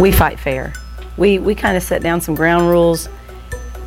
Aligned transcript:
We 0.00 0.12
fight 0.12 0.38
fair. 0.38 0.72
We, 1.16 1.38
we 1.38 1.54
kind 1.54 1.76
of 1.76 1.82
set 1.82 2.02
down 2.02 2.20
some 2.20 2.34
ground 2.34 2.68
rules 2.68 3.08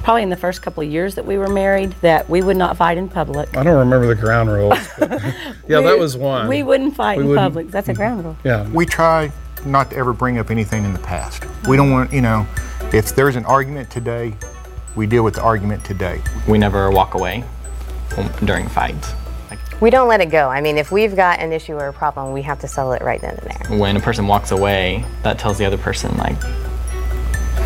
probably 0.04 0.22
in 0.24 0.30
the 0.30 0.36
first 0.38 0.62
couple 0.62 0.84
of 0.84 0.90
years 0.92 1.16
that 1.16 1.26
we 1.26 1.38
were 1.38 1.48
married 1.48 1.92
that 2.02 2.30
we 2.30 2.44
would 2.44 2.56
not 2.58 2.78
fight 2.78 2.98
in 2.98 3.10
public. 3.10 3.58
I 3.58 3.64
don't 3.64 3.78
remember 3.80 4.06
the 4.08 4.14
ground 4.16 4.50
rules. 4.52 4.78
but- 5.00 5.10
yeah, 5.68 5.82
that 5.82 5.98
was 5.98 6.16
one. 6.16 6.48
We 6.48 6.62
wouldn't 6.62 6.96
fight 6.96 7.18
We 7.18 7.24
in 7.24 7.30
wouldn't- 7.30 7.44
public. 7.46 7.72
That's 7.72 7.90
a 7.90 7.94
ground 7.94 8.24
rule. 8.24 8.38
yeah. 8.44 8.70
We 8.70 8.86
try 8.86 9.32
not 9.66 9.90
to 9.92 9.98
ever 9.98 10.14
bring 10.14 10.38
up 10.38 10.52
anything 10.52 10.84
in 10.86 10.94
the 10.94 11.00
past. 11.00 11.44
We 11.68 11.76
don't 11.76 11.90
want, 11.92 12.14
you 12.14 12.22
know, 12.22 12.46
if 12.94 13.16
there's 13.16 13.36
an 13.36 13.46
argument 13.46 13.90
today, 13.90 14.36
we 14.96 15.08
deal 15.08 15.24
with 15.24 15.34
the 15.36 15.42
argument 15.42 15.84
today. 15.84 16.22
We 16.48 16.60
never 16.60 16.92
walk 16.92 17.16
away 17.16 17.44
during 18.46 18.70
fights. 18.70 19.12
Like, 19.76 19.82
We 19.82 19.90
don't 19.90 20.08
let 20.08 20.22
it 20.22 20.28
go. 20.28 20.48
I 20.48 20.62
mean, 20.62 20.78
if 20.78 20.92
we've 20.92 21.16
got 21.16 21.40
an 21.40 21.52
issue 21.52 21.74
or 21.74 21.88
a 21.88 21.94
problem, 21.94 22.32
we 22.32 22.42
have 22.44 22.60
to 22.60 22.68
settle 22.68 22.94
it 22.94 23.02
right 23.02 23.20
then 23.20 23.38
and 23.38 23.52
there. 23.52 23.78
when 23.78 23.98
a 23.98 24.00
person 24.00 24.26
walks 24.26 24.52
away, 24.52 25.06
that 25.24 25.38
tells 25.38 25.58
the 25.58 25.66
other 25.66 25.78
person 25.78 26.16
like, 26.18 26.40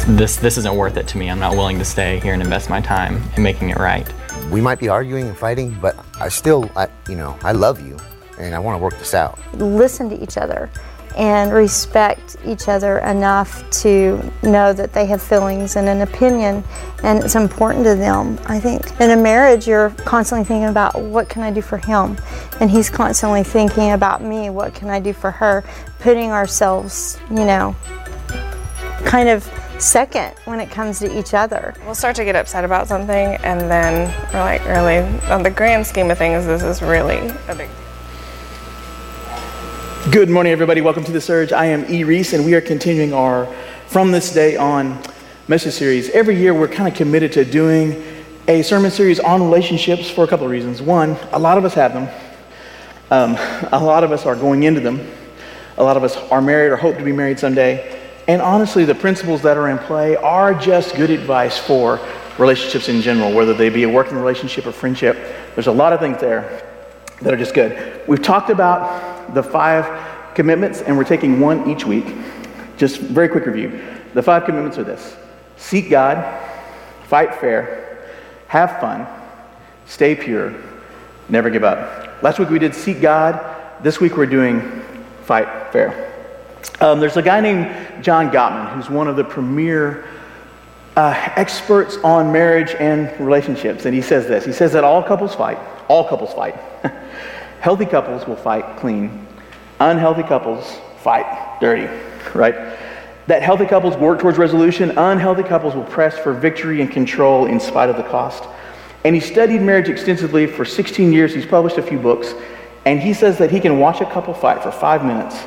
this 0.07 0.37
this 0.37 0.57
isn't 0.57 0.75
worth 0.75 0.97
it 0.97 1.07
to 1.09 1.17
me. 1.17 1.29
I'm 1.29 1.39
not 1.39 1.53
willing 1.53 1.77
to 1.77 1.85
stay 1.85 2.19
here 2.19 2.33
and 2.33 2.41
invest 2.41 2.69
my 2.69 2.81
time 2.81 3.21
in 3.35 3.43
making 3.43 3.69
it 3.69 3.77
right. 3.77 4.11
We 4.49 4.59
might 4.59 4.79
be 4.79 4.89
arguing 4.89 5.27
and 5.27 5.37
fighting, 5.37 5.77
but 5.79 6.03
I 6.19 6.29
still, 6.29 6.71
I, 6.75 6.87
you 7.07 7.15
know, 7.15 7.37
I 7.43 7.51
love 7.51 7.85
you, 7.85 7.97
and 8.39 8.55
I 8.55 8.59
want 8.59 8.79
to 8.79 8.83
work 8.83 8.97
this 8.97 9.13
out. 9.13 9.37
listen 9.53 10.09
to 10.09 10.23
each 10.23 10.37
other 10.37 10.71
and 11.17 11.51
respect 11.51 12.37
each 12.45 12.67
other 12.67 12.99
enough 12.99 13.69
to 13.71 14.21
know 14.43 14.73
that 14.73 14.93
they 14.93 15.05
have 15.05 15.21
feelings 15.21 15.75
and 15.75 15.87
an 15.87 16.01
opinion 16.01 16.63
and 17.03 17.23
it's 17.23 17.35
important 17.35 17.83
to 17.85 17.95
them. 17.95 18.37
I 18.45 18.59
think 18.59 18.99
in 18.99 19.11
a 19.11 19.17
marriage 19.17 19.67
you're 19.67 19.89
constantly 20.05 20.45
thinking 20.45 20.69
about 20.69 21.01
what 21.01 21.29
can 21.29 21.43
i 21.43 21.51
do 21.51 21.61
for 21.61 21.77
him? 21.77 22.17
And 22.59 22.69
he's 22.69 22.89
constantly 22.89 23.43
thinking 23.43 23.91
about 23.91 24.23
me. 24.23 24.49
What 24.49 24.73
can 24.73 24.89
i 24.89 24.99
do 24.99 25.13
for 25.13 25.31
her? 25.31 25.63
Putting 25.99 26.31
ourselves 26.31 27.19
you 27.29 27.45
know 27.45 27.75
kind 29.05 29.29
of 29.29 29.49
second 29.79 30.33
when 30.45 30.59
it 30.59 30.69
comes 30.69 30.99
to 30.99 31.19
each 31.19 31.33
other. 31.33 31.73
We'll 31.85 31.95
start 31.95 32.15
to 32.17 32.25
get 32.25 32.35
upset 32.35 32.63
about 32.65 32.87
something, 32.87 33.35
and 33.37 33.61
then 33.61 34.13
we're 34.33 34.41
like, 34.41 34.65
really, 34.65 34.97
on 35.29 35.43
the 35.43 35.49
grand 35.49 35.87
scheme 35.87 36.11
of 36.11 36.17
things, 36.17 36.45
this 36.45 36.63
is 36.63 36.81
really 36.81 37.29
a 37.47 37.55
big 37.55 37.69
Good 40.11 40.29
morning, 40.29 40.53
everybody. 40.53 40.81
Welcome 40.81 41.03
to 41.03 41.11
the 41.11 41.21
Surge. 41.21 41.51
I 41.51 41.65
am 41.65 41.85
E. 41.87 42.03
Reese, 42.03 42.33
and 42.33 42.43
we 42.43 42.55
are 42.55 42.61
continuing 42.61 43.13
our 43.13 43.45
From 43.85 44.11
This 44.11 44.33
Day 44.33 44.55
On 44.55 44.97
message 45.47 45.73
series. 45.73 46.09
Every 46.09 46.35
year, 46.35 46.51
we're 46.51 46.67
kind 46.67 46.87
of 46.87 46.95
committed 46.95 47.31
to 47.33 47.45
doing 47.45 48.01
a 48.47 48.63
sermon 48.63 48.89
series 48.89 49.19
on 49.19 49.43
relationships 49.43 50.09
for 50.09 50.23
a 50.23 50.27
couple 50.27 50.45
of 50.45 50.51
reasons. 50.51 50.81
One, 50.81 51.15
a 51.31 51.37
lot 51.37 51.59
of 51.59 51.65
us 51.65 51.75
have 51.75 51.93
them, 51.93 52.09
um, 53.11 53.35
a 53.71 53.83
lot 53.83 54.03
of 54.03 54.11
us 54.11 54.25
are 54.25 54.35
going 54.35 54.63
into 54.63 54.79
them, 54.79 55.05
a 55.77 55.83
lot 55.83 55.95
of 55.95 56.03
us 56.03 56.15
are 56.31 56.41
married 56.41 56.71
or 56.71 56.77
hope 56.77 56.97
to 56.97 57.03
be 57.03 57.11
married 57.11 57.37
someday. 57.37 58.01
And 58.27 58.41
honestly, 58.41 58.85
the 58.85 58.95
principles 58.95 59.43
that 59.43 59.57
are 59.57 59.69
in 59.69 59.77
play 59.77 60.15
are 60.15 60.55
just 60.55 60.95
good 60.95 61.11
advice 61.11 61.59
for 61.59 61.99
relationships 62.39 62.89
in 62.89 63.01
general, 63.01 63.31
whether 63.31 63.53
they 63.53 63.69
be 63.69 63.83
a 63.83 63.89
working 63.89 64.17
relationship 64.17 64.65
or 64.65 64.71
friendship. 64.71 65.17
There's 65.53 65.67
a 65.67 65.71
lot 65.71 65.93
of 65.93 65.99
things 65.99 66.19
there 66.19 66.65
that 67.21 67.31
are 67.31 67.37
just 67.37 67.53
good. 67.53 68.01
We've 68.07 68.23
talked 68.23 68.49
about 68.49 69.18
the 69.33 69.43
five 69.43 70.35
commitments, 70.35 70.81
and 70.81 70.97
we're 70.97 71.03
taking 71.03 71.39
one 71.39 71.69
each 71.69 71.85
week. 71.85 72.05
Just 72.77 72.99
very 72.99 73.27
quick 73.27 73.45
review. 73.45 73.81
The 74.13 74.23
five 74.23 74.45
commitments 74.45 74.77
are 74.77 74.83
this 74.83 75.15
seek 75.57 75.89
God, 75.89 76.17
fight 77.07 77.35
fair, 77.35 78.09
have 78.47 78.79
fun, 78.79 79.05
stay 79.85 80.15
pure, 80.15 80.53
never 81.27 81.49
give 81.49 81.63
up. 81.63 82.21
Last 82.23 82.39
week 82.39 82.49
we 82.49 82.59
did 82.59 82.73
seek 82.73 83.01
God. 83.01 83.57
This 83.83 83.99
week 83.99 84.17
we're 84.17 84.25
doing 84.25 84.61
fight 85.23 85.71
fair. 85.71 86.09
Um, 86.81 86.99
there's 86.99 87.17
a 87.17 87.21
guy 87.21 87.39
named 87.39 88.03
John 88.03 88.29
Gottman 88.29 88.73
who's 88.73 88.89
one 88.89 89.07
of 89.07 89.15
the 89.15 89.23
premier 89.23 90.05
uh, 90.95 91.13
experts 91.35 91.97
on 92.03 92.31
marriage 92.31 92.71
and 92.71 93.17
relationships, 93.19 93.85
and 93.85 93.93
he 93.93 94.01
says 94.01 94.27
this. 94.27 94.45
He 94.45 94.51
says 94.51 94.73
that 94.73 94.83
all 94.83 95.01
couples 95.01 95.35
fight. 95.35 95.57
All 95.87 96.07
couples 96.07 96.33
fight. 96.33 96.55
Healthy 97.59 97.85
couples 97.85 98.25
will 98.25 98.35
fight 98.35 98.77
clean. 98.77 99.27
Unhealthy 99.79 100.23
couples 100.23 100.77
fight 101.01 101.59
dirty, 101.59 101.87
right? 102.33 102.77
That 103.27 103.41
healthy 103.41 103.65
couples 103.65 103.95
work 103.97 104.19
towards 104.19 104.37
resolution. 104.37 104.97
Unhealthy 104.97 105.43
couples 105.43 105.75
will 105.75 105.83
press 105.83 106.17
for 106.17 106.33
victory 106.33 106.81
and 106.81 106.89
control 106.89 107.45
in 107.45 107.59
spite 107.59 107.89
of 107.89 107.97
the 107.97 108.03
cost. 108.03 108.43
And 109.05 109.15
he 109.15 109.21
studied 109.21 109.61
marriage 109.61 109.87
extensively 109.87 110.47
for 110.47 110.65
16 110.65 111.13
years. 111.13 111.33
He's 111.33 111.45
published 111.45 111.77
a 111.77 111.81
few 111.81 111.99
books. 111.99 112.33
And 112.85 112.99
he 112.99 113.13
says 113.13 113.37
that 113.37 113.51
he 113.51 113.59
can 113.59 113.79
watch 113.79 114.01
a 114.01 114.05
couple 114.05 114.33
fight 114.33 114.63
for 114.63 114.71
five 114.71 115.05
minutes 115.05 115.37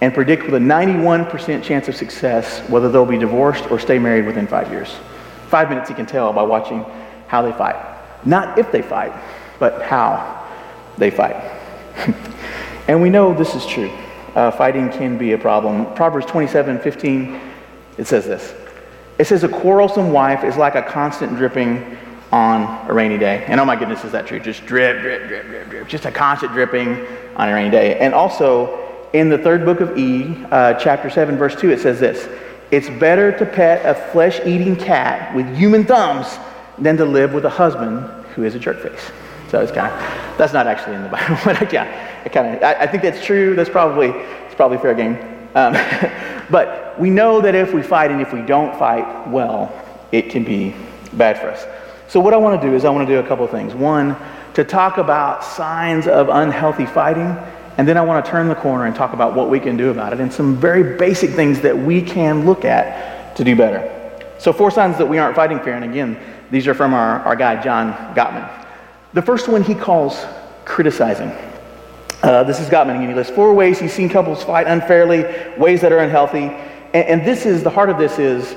and 0.00 0.14
predict 0.14 0.44
with 0.44 0.54
a 0.54 0.58
91% 0.58 1.62
chance 1.62 1.88
of 1.88 1.96
success 1.96 2.60
whether 2.68 2.88
they'll 2.88 3.04
be 3.04 3.18
divorced 3.18 3.70
or 3.70 3.78
stay 3.78 3.98
married 3.98 4.26
within 4.26 4.46
five 4.46 4.70
years. 4.70 4.94
Five 5.48 5.70
minutes 5.70 5.88
he 5.88 5.94
can 5.94 6.06
tell 6.06 6.32
by 6.32 6.42
watching 6.42 6.84
how 7.26 7.42
they 7.42 7.52
fight. 7.52 7.76
Not 8.24 8.58
if 8.58 8.70
they 8.70 8.82
fight, 8.82 9.12
but 9.58 9.82
how 9.82 10.37
they 10.98 11.10
fight. 11.10 11.36
and 12.88 13.00
we 13.00 13.10
know 13.10 13.34
this 13.34 13.54
is 13.54 13.64
true. 13.66 13.90
Uh, 14.34 14.50
fighting 14.50 14.90
can 14.90 15.16
be 15.18 15.32
a 15.32 15.38
problem. 15.38 15.92
Proverbs 15.94 16.26
27 16.26 16.78
15, 16.80 17.40
it 17.96 18.06
says 18.06 18.26
this 18.26 18.54
It 19.18 19.26
says, 19.26 19.44
A 19.44 19.48
quarrelsome 19.48 20.12
wife 20.12 20.44
is 20.44 20.56
like 20.56 20.74
a 20.74 20.82
constant 20.82 21.36
dripping 21.36 21.96
on 22.30 22.88
a 22.88 22.92
rainy 22.92 23.18
day. 23.18 23.44
And 23.46 23.60
oh 23.60 23.64
my 23.64 23.76
goodness, 23.76 24.04
is 24.04 24.12
that 24.12 24.26
true? 24.26 24.38
Just 24.38 24.66
drip, 24.66 25.00
drip, 25.00 25.28
drip, 25.28 25.46
drip, 25.46 25.70
drip. 25.70 25.88
Just 25.88 26.04
a 26.04 26.12
constant 26.12 26.52
dripping 26.52 27.06
on 27.36 27.48
a 27.48 27.54
rainy 27.54 27.70
day. 27.70 27.98
And 27.98 28.14
also, 28.14 28.84
in 29.12 29.28
the 29.28 29.38
third 29.38 29.64
book 29.64 29.80
of 29.80 29.96
E, 29.96 30.44
uh, 30.50 30.74
chapter 30.74 31.08
7, 31.08 31.36
verse 31.36 31.56
2, 31.56 31.70
it 31.70 31.80
says 31.80 31.98
this 31.98 32.28
It's 32.70 32.90
better 33.00 33.36
to 33.38 33.46
pet 33.46 33.84
a 33.86 33.94
flesh 34.12 34.40
eating 34.44 34.76
cat 34.76 35.34
with 35.34 35.56
human 35.56 35.84
thumbs 35.84 36.38
than 36.78 36.96
to 36.98 37.04
live 37.04 37.32
with 37.32 37.44
a 37.44 37.50
husband 37.50 38.04
who 38.34 38.44
is 38.44 38.54
a 38.54 38.58
jerk 38.58 38.80
face. 38.80 39.10
So 39.48 39.60
it's 39.60 39.72
kind 39.72 39.92
of, 39.92 40.38
that's 40.38 40.52
not 40.52 40.66
actually 40.66 40.96
in 40.96 41.02
the 41.02 41.08
Bible, 41.18 41.38
but 41.44 41.62
I, 41.62 41.68
yeah, 41.70 42.22
I 42.24 42.28
kind 42.28 42.56
of, 42.56 42.62
I, 42.62 42.74
I 42.74 42.86
think 42.86 43.02
that's 43.02 43.24
true. 43.24 43.54
That's 43.54 43.70
probably, 43.70 44.08
it's 44.08 44.54
probably 44.54 44.78
fair 44.78 44.94
game. 44.94 45.16
Um, 45.54 45.72
but 46.50 46.98
we 47.00 47.10
know 47.10 47.40
that 47.40 47.54
if 47.54 47.72
we 47.72 47.82
fight 47.82 48.10
and 48.10 48.20
if 48.20 48.32
we 48.32 48.42
don't 48.42 48.78
fight 48.78 49.28
well, 49.28 49.72
it 50.12 50.30
can 50.30 50.44
be 50.44 50.74
bad 51.14 51.38
for 51.38 51.48
us. 51.48 51.66
So 52.08 52.20
what 52.20 52.34
I 52.34 52.36
want 52.36 52.60
to 52.60 52.66
do 52.66 52.74
is 52.74 52.84
I 52.84 52.90
want 52.90 53.06
to 53.06 53.14
do 53.14 53.20
a 53.20 53.26
couple 53.26 53.44
of 53.44 53.50
things. 53.50 53.74
One, 53.74 54.16
to 54.54 54.64
talk 54.64 54.98
about 54.98 55.44
signs 55.44 56.06
of 56.06 56.28
unhealthy 56.28 56.86
fighting, 56.86 57.36
and 57.76 57.86
then 57.86 57.96
I 57.96 58.02
want 58.02 58.24
to 58.24 58.30
turn 58.30 58.48
the 58.48 58.54
corner 58.54 58.86
and 58.86 58.96
talk 58.96 59.12
about 59.12 59.34
what 59.34 59.50
we 59.50 59.60
can 59.60 59.76
do 59.76 59.90
about 59.90 60.12
it 60.12 60.20
and 60.20 60.32
some 60.32 60.56
very 60.56 60.96
basic 60.96 61.30
things 61.30 61.60
that 61.60 61.76
we 61.76 62.02
can 62.02 62.44
look 62.44 62.64
at 62.64 63.36
to 63.36 63.44
do 63.44 63.54
better. 63.54 63.94
So 64.38 64.52
four 64.52 64.70
signs 64.70 64.98
that 64.98 65.06
we 65.06 65.18
aren't 65.18 65.36
fighting 65.36 65.60
fair, 65.60 65.74
and 65.74 65.84
again, 65.84 66.18
these 66.50 66.66
are 66.66 66.74
from 66.74 66.94
our, 66.94 67.20
our 67.20 67.36
guy, 67.36 67.62
John 67.62 67.92
Gottman. 68.14 68.57
The 69.14 69.22
first 69.22 69.48
one 69.48 69.62
he 69.62 69.74
calls 69.74 70.24
criticizing. 70.64 71.32
Uh, 72.22 72.42
this 72.42 72.60
is 72.60 72.68
Gottman. 72.68 73.06
He 73.08 73.14
lists 73.14 73.32
four 73.32 73.54
ways 73.54 73.78
he's 73.78 73.92
seen 73.92 74.08
couples 74.08 74.42
fight 74.42 74.66
unfairly, 74.66 75.24
ways 75.56 75.80
that 75.80 75.92
are 75.92 76.00
unhealthy. 76.00 76.50
And, 76.92 76.94
and 76.94 77.24
this 77.24 77.46
is, 77.46 77.62
the 77.62 77.70
heart 77.70 77.90
of 77.90 77.96
this 77.96 78.18
is, 78.18 78.54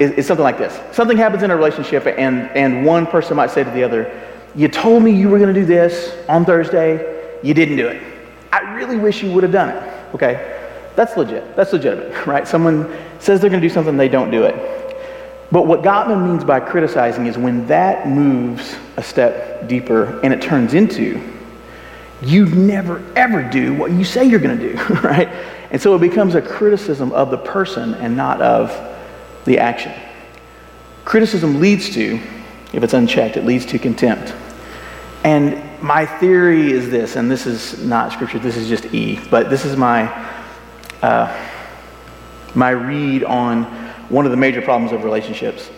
is, 0.00 0.12
is 0.12 0.26
something 0.26 0.42
like 0.42 0.58
this. 0.58 0.80
Something 0.94 1.16
happens 1.16 1.42
in 1.42 1.50
a 1.50 1.56
relationship, 1.56 2.06
and, 2.06 2.50
and 2.50 2.84
one 2.84 3.06
person 3.06 3.36
might 3.36 3.50
say 3.50 3.62
to 3.62 3.70
the 3.70 3.84
other, 3.84 4.10
You 4.56 4.68
told 4.68 5.02
me 5.02 5.12
you 5.12 5.28
were 5.28 5.38
going 5.38 5.52
to 5.52 5.60
do 5.60 5.66
this 5.66 6.16
on 6.28 6.44
Thursday, 6.44 7.38
you 7.42 7.54
didn't 7.54 7.76
do 7.76 7.86
it. 7.86 8.02
I 8.50 8.74
really 8.74 8.96
wish 8.96 9.22
you 9.22 9.30
would 9.32 9.42
have 9.42 9.52
done 9.52 9.68
it. 9.68 10.14
Okay? 10.14 10.60
That's 10.96 11.16
legit. 11.16 11.54
That's 11.54 11.72
legitimate, 11.72 12.26
right? 12.26 12.48
Someone 12.48 12.96
says 13.18 13.40
they're 13.40 13.50
going 13.50 13.62
to 13.62 13.68
do 13.68 13.72
something, 13.72 13.96
they 13.96 14.08
don't 14.08 14.30
do 14.30 14.44
it. 14.44 14.73
But 15.52 15.66
what 15.66 15.82
Gottman 15.82 16.26
means 16.26 16.44
by 16.44 16.60
criticizing 16.60 17.26
is 17.26 17.38
when 17.38 17.66
that 17.68 18.08
moves 18.08 18.76
a 18.96 19.02
step 19.02 19.68
deeper 19.68 20.20
and 20.20 20.32
it 20.32 20.42
turns 20.42 20.74
into, 20.74 21.22
you 22.22 22.46
never 22.46 23.04
ever 23.16 23.42
do 23.42 23.74
what 23.74 23.90
you 23.90 24.04
say 24.04 24.24
you're 24.24 24.40
going 24.40 24.58
to 24.58 24.72
do, 24.72 24.94
right? 25.02 25.28
And 25.70 25.80
so 25.80 25.94
it 25.94 26.00
becomes 26.00 26.34
a 26.34 26.42
criticism 26.42 27.12
of 27.12 27.30
the 27.30 27.38
person 27.38 27.94
and 27.94 28.16
not 28.16 28.40
of 28.40 28.70
the 29.44 29.58
action. 29.58 29.92
Criticism 31.04 31.60
leads 31.60 31.90
to, 31.94 32.20
if 32.72 32.82
it's 32.82 32.94
unchecked, 32.94 33.36
it 33.36 33.44
leads 33.44 33.66
to 33.66 33.78
contempt. 33.78 34.34
And 35.24 35.62
my 35.82 36.06
theory 36.06 36.70
is 36.72 36.90
this, 36.90 37.16
and 37.16 37.30
this 37.30 37.46
is 37.46 37.82
not 37.84 38.12
scripture, 38.12 38.38
this 38.38 38.56
is 38.56 38.68
just 38.68 38.92
E, 38.94 39.20
but 39.30 39.50
this 39.50 39.64
is 39.64 39.76
my, 39.76 40.08
uh, 41.02 41.50
my 42.54 42.70
read 42.70 43.24
on 43.24 43.83
one 44.14 44.26
of 44.26 44.30
the 44.30 44.36
major 44.36 44.62
problems 44.62 44.92
of 44.92 45.02
relationships. 45.02 45.70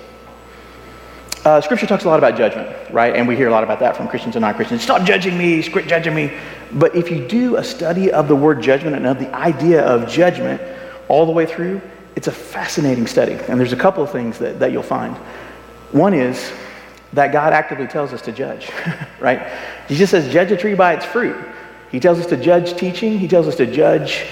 Uh, 1.45 1.61
scripture 1.61 1.87
talks 1.87 2.05
a 2.05 2.09
lot 2.09 2.19
about 2.19 2.37
judgment, 2.37 2.69
right? 2.91 3.15
And 3.17 3.27
we 3.27 3.35
hear 3.35 3.49
a 3.49 3.51
lot 3.51 3.65
about 3.65 3.79
that 3.81 3.97
from 3.97 4.09
Christians 4.09 4.37
and 4.37 4.43
non 4.43 4.55
Christians. 4.55 4.83
Stop 4.83 5.07
judging 5.07 5.39
me, 5.39 5.67
quit 5.69 5.87
judging 5.87 6.15
me. 6.15 6.33
But 6.73 6.95
if 6.95 7.11
you 7.11 7.27
do 7.27 7.57
a 7.57 7.65
study 7.65 8.13
of 8.13 8.29
the 8.29 8.37
word 8.37 8.61
judgment 8.61 8.95
and 8.95 9.07
of 9.07 9.19
the 9.19 9.35
idea 9.35 9.83
of 9.83 10.09
judgment 10.09 10.61
all 11.09 11.25
the 11.25 11.33
way 11.33 11.47
through, 11.47 11.81
it's 12.15 12.27
a 12.27 12.33
fascinating 12.33 13.07
study. 13.07 13.35
And 13.49 13.59
there's 13.59 13.73
a 13.73 13.77
couple 13.77 14.03
of 14.03 14.11
things 14.11 14.39
that, 14.39 14.59
that 14.59 14.73
you'll 14.73 14.83
find. 14.83 15.17
One 15.93 16.13
is 16.13 16.53
that 17.13 17.33
God 17.33 17.55
actively 17.55 17.87
tells 17.87 18.13
us 18.13 18.21
to 18.23 18.33
judge, 18.33 18.71
right? 19.21 19.51
He 19.89 19.95
just 19.95 20.11
says, 20.11 20.31
judge 20.31 20.51
a 20.51 20.57
tree 20.57 20.75
by 20.75 20.93
its 20.95 21.07
fruit. 21.07 21.37
He 21.91 22.01
tells 22.01 22.19
us 22.19 22.27
to 22.27 22.37
judge 22.37 22.77
teaching, 22.77 23.19
He 23.19 23.29
tells 23.29 23.47
us 23.47 23.57
to 23.57 23.67
judge 23.67 24.27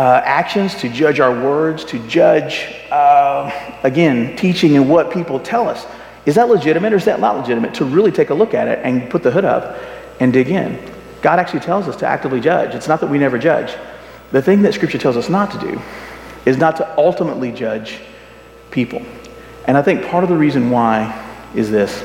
uh, 0.00 0.22
actions, 0.24 0.74
to 0.76 0.88
judge 0.88 1.20
our 1.20 1.30
words, 1.30 1.84
to 1.84 1.98
judge, 2.08 2.74
uh, 2.90 3.50
again, 3.82 4.34
teaching 4.34 4.74
and 4.78 4.88
what 4.88 5.10
people 5.10 5.38
tell 5.38 5.68
us. 5.68 5.86
Is 6.24 6.36
that 6.36 6.48
legitimate 6.48 6.94
or 6.94 6.96
is 6.96 7.04
that 7.04 7.20
not 7.20 7.36
legitimate? 7.36 7.74
To 7.74 7.84
really 7.84 8.10
take 8.10 8.30
a 8.30 8.34
look 8.34 8.54
at 8.54 8.66
it 8.66 8.78
and 8.82 9.10
put 9.10 9.22
the 9.22 9.30
hood 9.30 9.44
up 9.44 9.76
and 10.18 10.32
dig 10.32 10.48
in. 10.48 10.78
God 11.20 11.38
actually 11.38 11.60
tells 11.60 11.86
us 11.86 11.96
to 11.96 12.06
actively 12.06 12.40
judge. 12.40 12.74
It's 12.74 12.88
not 12.88 13.00
that 13.00 13.08
we 13.08 13.18
never 13.18 13.38
judge. 13.38 13.76
The 14.32 14.40
thing 14.40 14.62
that 14.62 14.72
Scripture 14.72 14.96
tells 14.96 15.18
us 15.18 15.28
not 15.28 15.50
to 15.50 15.58
do 15.58 15.82
is 16.46 16.56
not 16.56 16.76
to 16.76 16.98
ultimately 16.98 17.52
judge 17.52 18.00
people. 18.70 19.02
And 19.66 19.76
I 19.76 19.82
think 19.82 20.06
part 20.06 20.24
of 20.24 20.30
the 20.30 20.36
reason 20.36 20.70
why 20.70 21.12
is 21.54 21.70
this. 21.70 22.00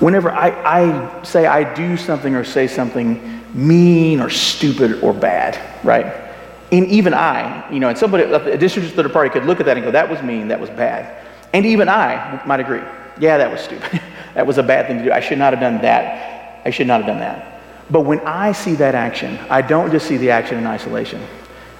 Whenever 0.00 0.32
I, 0.32 0.48
I 0.64 1.22
say 1.22 1.46
I 1.46 1.72
do 1.72 1.96
something 1.96 2.34
or 2.34 2.42
say 2.42 2.66
something 2.66 3.44
mean 3.54 4.20
or 4.20 4.28
stupid 4.28 5.04
or 5.04 5.12
bad, 5.12 5.56
right? 5.84 6.25
And 6.72 6.86
even 6.88 7.14
I, 7.14 7.70
you 7.72 7.78
know, 7.78 7.88
and 7.88 7.96
somebody, 7.96 8.24
a 8.24 8.58
distributed 8.58 9.12
party 9.12 9.30
could 9.30 9.44
look 9.44 9.60
at 9.60 9.66
that 9.66 9.76
and 9.76 9.84
go, 9.84 9.92
that 9.92 10.10
was 10.10 10.20
mean, 10.22 10.48
that 10.48 10.60
was 10.60 10.70
bad. 10.70 11.24
And 11.52 11.64
even 11.64 11.88
I 11.88 12.42
might 12.44 12.60
agree, 12.60 12.82
yeah, 13.18 13.38
that 13.38 13.50
was 13.50 13.60
stupid. 13.60 14.00
that 14.34 14.46
was 14.46 14.58
a 14.58 14.62
bad 14.62 14.86
thing 14.86 14.98
to 14.98 15.04
do. 15.04 15.12
I 15.12 15.20
should 15.20 15.38
not 15.38 15.52
have 15.52 15.60
done 15.60 15.80
that. 15.82 16.62
I 16.64 16.70
should 16.70 16.86
not 16.86 16.98
have 17.02 17.06
done 17.06 17.20
that. 17.20 17.62
But 17.90 18.00
when 18.00 18.20
I 18.20 18.50
see 18.52 18.74
that 18.74 18.96
action, 18.96 19.38
I 19.48 19.62
don't 19.62 19.92
just 19.92 20.08
see 20.08 20.16
the 20.16 20.30
action 20.30 20.58
in 20.58 20.66
isolation. 20.66 21.24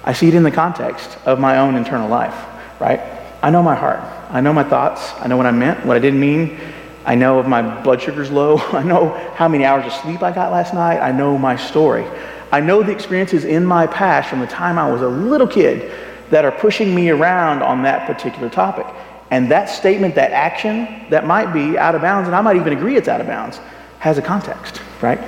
I 0.05 0.13
see 0.13 0.29
it 0.29 0.35
in 0.35 0.43
the 0.43 0.51
context 0.51 1.17
of 1.25 1.37
my 1.37 1.57
own 1.57 1.75
internal 1.75 2.07
life, 2.07 2.45
right? 2.79 3.01
I 3.43 3.49
know 3.49 3.61
my 3.61 3.75
heart. 3.75 3.99
I 4.29 4.39
know 4.39 4.53
my 4.53 4.63
thoughts. 4.63 5.11
I 5.19 5.27
know 5.27 5.35
what 5.35 5.45
I 5.45 5.51
meant, 5.51 5.85
what 5.85 5.97
I 5.97 5.99
didn't 5.99 6.19
mean. 6.19 6.57
I 7.05 7.15
know 7.15 7.39
if 7.39 7.45
my 7.47 7.81
blood 7.83 8.01
sugar's 8.01 8.31
low. 8.31 8.57
I 8.71 8.83
know 8.83 9.09
how 9.35 9.47
many 9.47 9.65
hours 9.65 9.85
of 9.85 9.93
sleep 9.93 10.23
I 10.23 10.31
got 10.31 10.51
last 10.51 10.73
night. 10.73 10.99
I 10.99 11.11
know 11.11 11.37
my 11.37 11.57
story. 11.57 12.05
I 12.51 12.61
know 12.61 12.83
the 12.83 12.91
experiences 12.91 13.45
in 13.45 13.65
my 13.65 13.87
past 13.87 14.29
from 14.29 14.39
the 14.39 14.47
time 14.47 14.77
I 14.79 14.89
was 14.91 15.01
a 15.01 15.07
little 15.07 15.47
kid 15.47 15.91
that 16.29 16.45
are 16.45 16.51
pushing 16.51 16.93
me 16.93 17.09
around 17.09 17.61
on 17.61 17.83
that 17.83 18.07
particular 18.07 18.49
topic. 18.49 18.85
And 19.31 19.51
that 19.51 19.69
statement, 19.69 20.15
that 20.15 20.31
action 20.31 21.05
that 21.09 21.25
might 21.25 21.51
be 21.51 21.77
out 21.77 21.95
of 21.95 22.01
bounds, 22.01 22.27
and 22.27 22.35
I 22.35 22.41
might 22.41 22.55
even 22.55 22.73
agree 22.73 22.95
it's 22.95 23.07
out 23.07 23.19
of 23.19 23.27
bounds, 23.27 23.59
has 23.99 24.17
a 24.17 24.21
context, 24.21 24.81
right? 25.01 25.19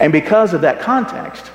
And 0.00 0.12
because 0.12 0.52
of 0.52 0.60
that 0.62 0.80
context, 0.80 1.50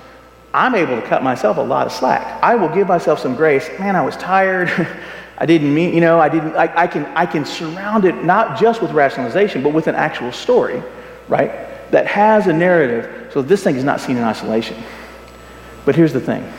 I'm 0.53 0.75
able 0.75 0.99
to 0.99 1.07
cut 1.07 1.23
myself 1.23 1.57
a 1.57 1.61
lot 1.61 1.87
of 1.87 1.93
slack. 1.93 2.41
I 2.41 2.55
will 2.55 2.69
give 2.69 2.87
myself 2.87 3.19
some 3.19 3.35
grace. 3.35 3.67
Man, 3.79 3.95
I 3.95 4.01
was 4.01 4.15
tired. 4.17 4.69
I 5.37 5.45
didn't 5.45 5.73
mean, 5.73 5.93
you 5.93 6.01
know, 6.01 6.19
I 6.19 6.29
didn't, 6.29 6.55
I, 6.55 6.71
I, 6.83 6.87
can, 6.87 7.05
I 7.07 7.25
can 7.25 7.45
surround 7.45 8.05
it 8.05 8.23
not 8.23 8.59
just 8.59 8.81
with 8.81 8.91
rationalization, 8.91 9.63
but 9.63 9.73
with 9.73 9.87
an 9.87 9.95
actual 9.95 10.31
story, 10.31 10.83
right? 11.27 11.51
That 11.91 12.05
has 12.07 12.47
a 12.47 12.53
narrative 12.53 13.21
so 13.31 13.41
this 13.41 13.63
thing 13.63 13.75
is 13.75 13.83
not 13.83 14.01
seen 14.01 14.17
in 14.17 14.23
isolation. 14.23 14.75
But 15.85 15.95
here's 15.95 16.13
the 16.13 16.21
thing 16.21 16.51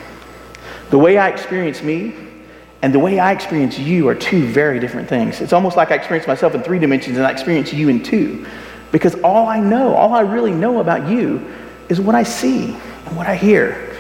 the 0.91 0.99
way 0.99 1.17
I 1.17 1.29
experience 1.29 1.83
me 1.83 2.15
and 2.83 2.93
the 2.93 2.99
way 2.99 3.19
I 3.19 3.33
experience 3.33 3.79
you 3.79 4.09
are 4.09 4.15
two 4.15 4.45
very 4.47 4.81
different 4.81 5.09
things. 5.09 5.41
It's 5.41 5.53
almost 5.53 5.77
like 5.77 5.93
I 5.93 5.95
experience 5.95 6.27
myself 6.27 6.55
in 6.55 6.63
three 6.63 6.81
dimensions 6.81 7.17
and 7.17 7.27
I 7.27 7.31
experience 7.31 7.73
you 7.73 7.89
in 7.89 8.03
two. 8.03 8.47
Because 8.91 9.15
all 9.23 9.47
I 9.47 9.61
know, 9.61 9.95
all 9.95 10.13
I 10.13 10.21
really 10.21 10.51
know 10.51 10.81
about 10.81 11.09
you 11.09 11.55
is 11.89 12.01
what 12.01 12.15
I 12.15 12.25
see 12.25 12.75
and 13.07 13.17
what 13.17 13.27
I 13.27 13.37
hear. 13.37 13.97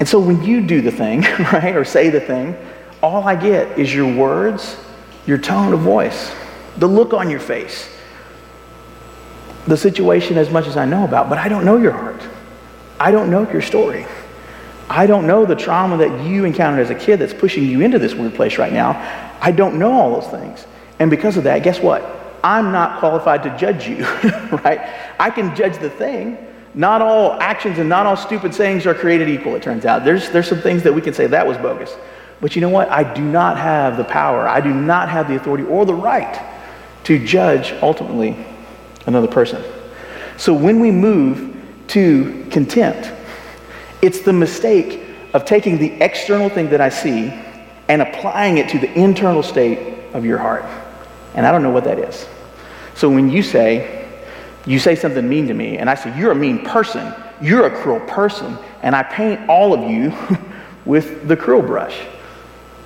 And 0.00 0.08
so 0.08 0.18
when 0.18 0.42
you 0.42 0.60
do 0.60 0.80
the 0.80 0.90
thing, 0.90 1.20
right, 1.52 1.76
or 1.76 1.84
say 1.84 2.08
the 2.08 2.20
thing, 2.20 2.56
all 3.02 3.28
I 3.28 3.36
get 3.36 3.78
is 3.78 3.94
your 3.94 4.12
words, 4.12 4.76
your 5.26 5.38
tone 5.38 5.72
of 5.72 5.80
voice, 5.80 6.34
the 6.78 6.86
look 6.86 7.12
on 7.12 7.30
your 7.30 7.40
face, 7.40 7.88
the 9.66 9.76
situation 9.76 10.36
as 10.36 10.50
much 10.50 10.66
as 10.66 10.76
I 10.76 10.84
know 10.86 11.04
about, 11.04 11.28
but 11.28 11.38
I 11.38 11.48
don't 11.48 11.64
know 11.64 11.76
your 11.76 11.92
heart. 11.92 12.20
I 12.98 13.10
don't 13.10 13.30
know 13.30 13.48
your 13.50 13.62
story. 13.62 14.06
I 14.88 15.06
don't 15.06 15.26
know 15.26 15.46
the 15.46 15.56
trauma 15.56 15.96
that 15.98 16.24
you 16.24 16.44
encountered 16.44 16.80
as 16.80 16.90
a 16.90 16.94
kid 16.94 17.18
that's 17.18 17.34
pushing 17.34 17.64
you 17.64 17.80
into 17.80 17.98
this 17.98 18.14
weird 18.14 18.34
place 18.34 18.58
right 18.58 18.72
now. 18.72 18.92
I 19.40 19.50
don't 19.50 19.78
know 19.78 19.92
all 19.92 20.20
those 20.20 20.30
things. 20.30 20.66
And 20.98 21.10
because 21.10 21.36
of 21.36 21.44
that, 21.44 21.62
guess 21.62 21.80
what? 21.80 22.04
I'm 22.42 22.72
not 22.72 22.98
qualified 22.98 23.42
to 23.44 23.56
judge 23.56 23.88
you, 23.88 24.04
right? 24.64 24.80
I 25.18 25.30
can 25.30 25.56
judge 25.56 25.78
the 25.78 25.88
thing, 25.88 26.36
not 26.74 27.00
all 27.00 27.40
actions 27.40 27.78
and 27.78 27.88
not 27.88 28.04
all 28.04 28.16
stupid 28.16 28.54
sayings 28.54 28.86
are 28.86 28.94
created 28.94 29.28
equal, 29.28 29.54
it 29.56 29.62
turns 29.62 29.86
out. 29.86 30.04
There's, 30.04 30.30
there's 30.30 30.48
some 30.48 30.60
things 30.60 30.82
that 30.82 30.92
we 30.92 31.00
can 31.00 31.14
say 31.14 31.26
that 31.26 31.46
was 31.46 31.56
bogus. 31.56 31.96
But 32.40 32.54
you 32.54 32.60
know 32.60 32.68
what? 32.68 32.90
I 32.90 33.14
do 33.14 33.22
not 33.22 33.56
have 33.56 33.96
the 33.96 34.04
power, 34.04 34.46
I 34.46 34.60
do 34.60 34.74
not 34.74 35.08
have 35.08 35.28
the 35.28 35.36
authority 35.36 35.64
or 35.64 35.86
the 35.86 35.94
right 35.94 36.38
to 37.04 37.24
judge 37.24 37.72
ultimately 37.82 38.36
another 39.06 39.28
person. 39.28 39.62
So 40.36 40.52
when 40.52 40.80
we 40.80 40.90
move 40.90 41.56
to 41.88 42.46
contempt, 42.50 43.12
it's 44.04 44.20
the 44.20 44.32
mistake 44.34 45.00
of 45.32 45.46
taking 45.46 45.78
the 45.78 45.92
external 46.02 46.50
thing 46.50 46.68
that 46.68 46.80
I 46.80 46.90
see 46.90 47.32
and 47.88 48.02
applying 48.02 48.58
it 48.58 48.68
to 48.68 48.78
the 48.78 48.92
internal 48.92 49.42
state 49.42 49.98
of 50.12 50.26
your 50.26 50.36
heart. 50.36 50.64
And 51.34 51.46
I 51.46 51.50
don't 51.50 51.62
know 51.62 51.70
what 51.70 51.84
that 51.84 51.98
is. 51.98 52.26
So 52.94 53.08
when 53.08 53.30
you 53.30 53.42
say, 53.42 54.06
you 54.66 54.78
say 54.78 54.94
something 54.94 55.26
mean 55.26 55.48
to 55.48 55.54
me, 55.54 55.78
and 55.78 55.88
I 55.88 55.94
say, 55.94 56.16
You're 56.18 56.32
a 56.32 56.34
mean 56.36 56.64
person. 56.64 57.14
You're 57.40 57.66
a 57.66 57.70
cruel 57.70 58.00
person. 58.00 58.58
And 58.82 58.94
I 58.94 59.02
paint 59.02 59.48
all 59.48 59.72
of 59.72 59.90
you 59.90 60.12
with 60.84 61.26
the 61.26 61.36
cruel 61.36 61.62
brush. 61.62 61.98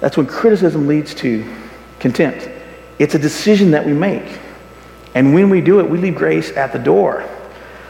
That's 0.01 0.17
when 0.17 0.27
criticism 0.27 0.87
leads 0.87 1.15
to 1.17 1.45
contempt. 1.99 2.49
It's 3.01 3.17
a 3.17 3.19
decision 3.19 3.73
that 3.73 3.85
we 3.85 3.93
make. 3.93 4.39
And 5.15 5.35
when 5.35 5.51
we 5.51 5.61
do 5.61 5.81
it, 5.81 5.91
we 5.91 5.99
leave 5.99 6.15
grace 6.15 6.57
at 6.57 6.73
the 6.73 6.79
door. 6.79 7.29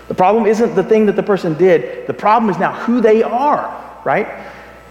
The 0.08 0.14
problem 0.14 0.46
isn't 0.46 0.74
the 0.74 0.82
thing 0.82 1.06
that 1.06 1.16
the 1.16 1.22
person 1.22 1.54
did, 1.54 2.06
the 2.06 2.14
problem 2.14 2.50
is 2.50 2.58
now 2.58 2.72
who 2.72 3.00
they 3.00 3.22
are, 3.22 4.00
right? 4.04 4.26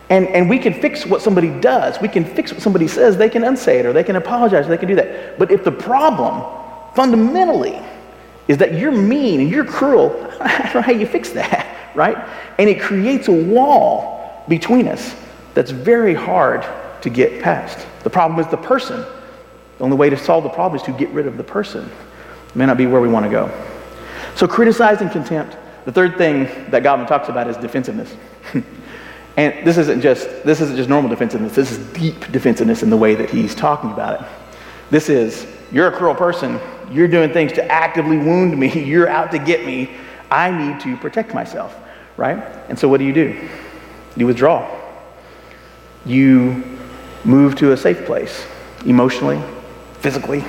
And, 0.09 0.27
and 0.27 0.49
we 0.49 0.59
can 0.59 0.73
fix 0.73 1.05
what 1.05 1.21
somebody 1.21 1.49
does. 1.59 1.99
We 1.99 2.07
can 2.07 2.23
fix 2.23 2.53
what 2.53 2.61
somebody 2.61 2.87
says. 2.87 3.17
They 3.17 3.29
can 3.29 3.43
unsay 3.43 3.79
it 3.79 3.85
or 3.85 3.93
they 3.93 4.03
can 4.03 4.15
apologize. 4.15 4.67
They 4.67 4.77
can 4.77 4.87
do 4.87 4.95
that. 4.95 5.37
But 5.37 5.51
if 5.51 5.63
the 5.63 5.71
problem 5.71 6.43
fundamentally 6.95 7.81
is 8.47 8.57
that 8.57 8.75
you're 8.75 8.91
mean 8.91 9.41
and 9.41 9.51
you're 9.51 9.65
cruel. 9.65 10.11
I 10.39 10.61
don't 10.63 10.75
know 10.75 10.81
how 10.81 10.91
you 10.91 11.05
fix 11.05 11.31
that, 11.31 11.91
right? 11.95 12.17
And 12.57 12.69
it 12.69 12.81
creates 12.81 13.27
a 13.27 13.33
wall 13.33 14.43
between 14.47 14.87
us 14.87 15.15
that's 15.53 15.71
very 15.71 16.13
hard 16.13 16.65
to 17.01 17.09
get 17.09 17.41
past. 17.41 17.85
The 18.03 18.09
problem 18.09 18.39
is 18.39 18.49
the 18.49 18.57
person. 18.57 19.05
The 19.77 19.83
only 19.83 19.97
way 19.97 20.09
to 20.09 20.17
solve 20.17 20.43
the 20.43 20.49
problem 20.49 20.79
is 20.79 20.85
to 20.85 20.91
get 20.91 21.09
rid 21.09 21.27
of 21.27 21.37
the 21.37 21.43
person. 21.43 21.85
It 22.49 22.55
may 22.55 22.65
not 22.65 22.77
be 22.77 22.87
where 22.87 23.01
we 23.01 23.09
want 23.09 23.25
to 23.25 23.29
go. 23.29 23.51
So, 24.37 24.47
criticizing 24.47 25.09
contempt. 25.09 25.57
The 25.85 25.91
third 25.91 26.15
thing 26.15 26.43
that 26.69 26.83
Gottman 26.83 27.07
talks 27.07 27.27
about 27.27 27.47
is 27.47 27.57
defensiveness. 27.57 28.15
and 29.37 29.65
this 29.65 29.79
isn't 29.79 29.99
just 29.99 30.27
this 30.43 30.61
isn't 30.61 30.77
just 30.77 30.89
normal 30.89 31.09
defensiveness. 31.09 31.55
This 31.55 31.71
is 31.71 31.79
deep 31.93 32.31
defensiveness 32.31 32.83
in 32.83 32.91
the 32.91 32.97
way 32.97 33.15
that 33.15 33.31
he's 33.31 33.55
talking 33.55 33.91
about 33.91 34.21
it. 34.21 34.27
This 34.91 35.09
is 35.09 35.47
you're 35.71 35.87
a 35.87 35.91
cruel 35.91 36.13
person. 36.13 36.59
You're 36.91 37.07
doing 37.07 37.33
things 37.33 37.51
to 37.53 37.65
actively 37.65 38.17
wound 38.17 38.55
me. 38.57 38.71
You're 38.85 39.09
out 39.09 39.31
to 39.31 39.39
get 39.39 39.65
me. 39.65 39.89
I 40.29 40.51
need 40.51 40.79
to 40.81 40.95
protect 40.97 41.33
myself, 41.33 41.75
right? 42.15 42.37
And 42.69 42.77
so 42.77 42.87
what 42.87 42.99
do 42.99 43.05
you 43.05 43.13
do? 43.13 43.49
You 44.15 44.27
withdraw. 44.27 44.69
You 46.05 46.77
move 47.25 47.55
to 47.55 47.71
a 47.71 47.77
safe 47.77 48.05
place, 48.05 48.45
emotionally, 48.85 49.41
physically. 49.99 50.45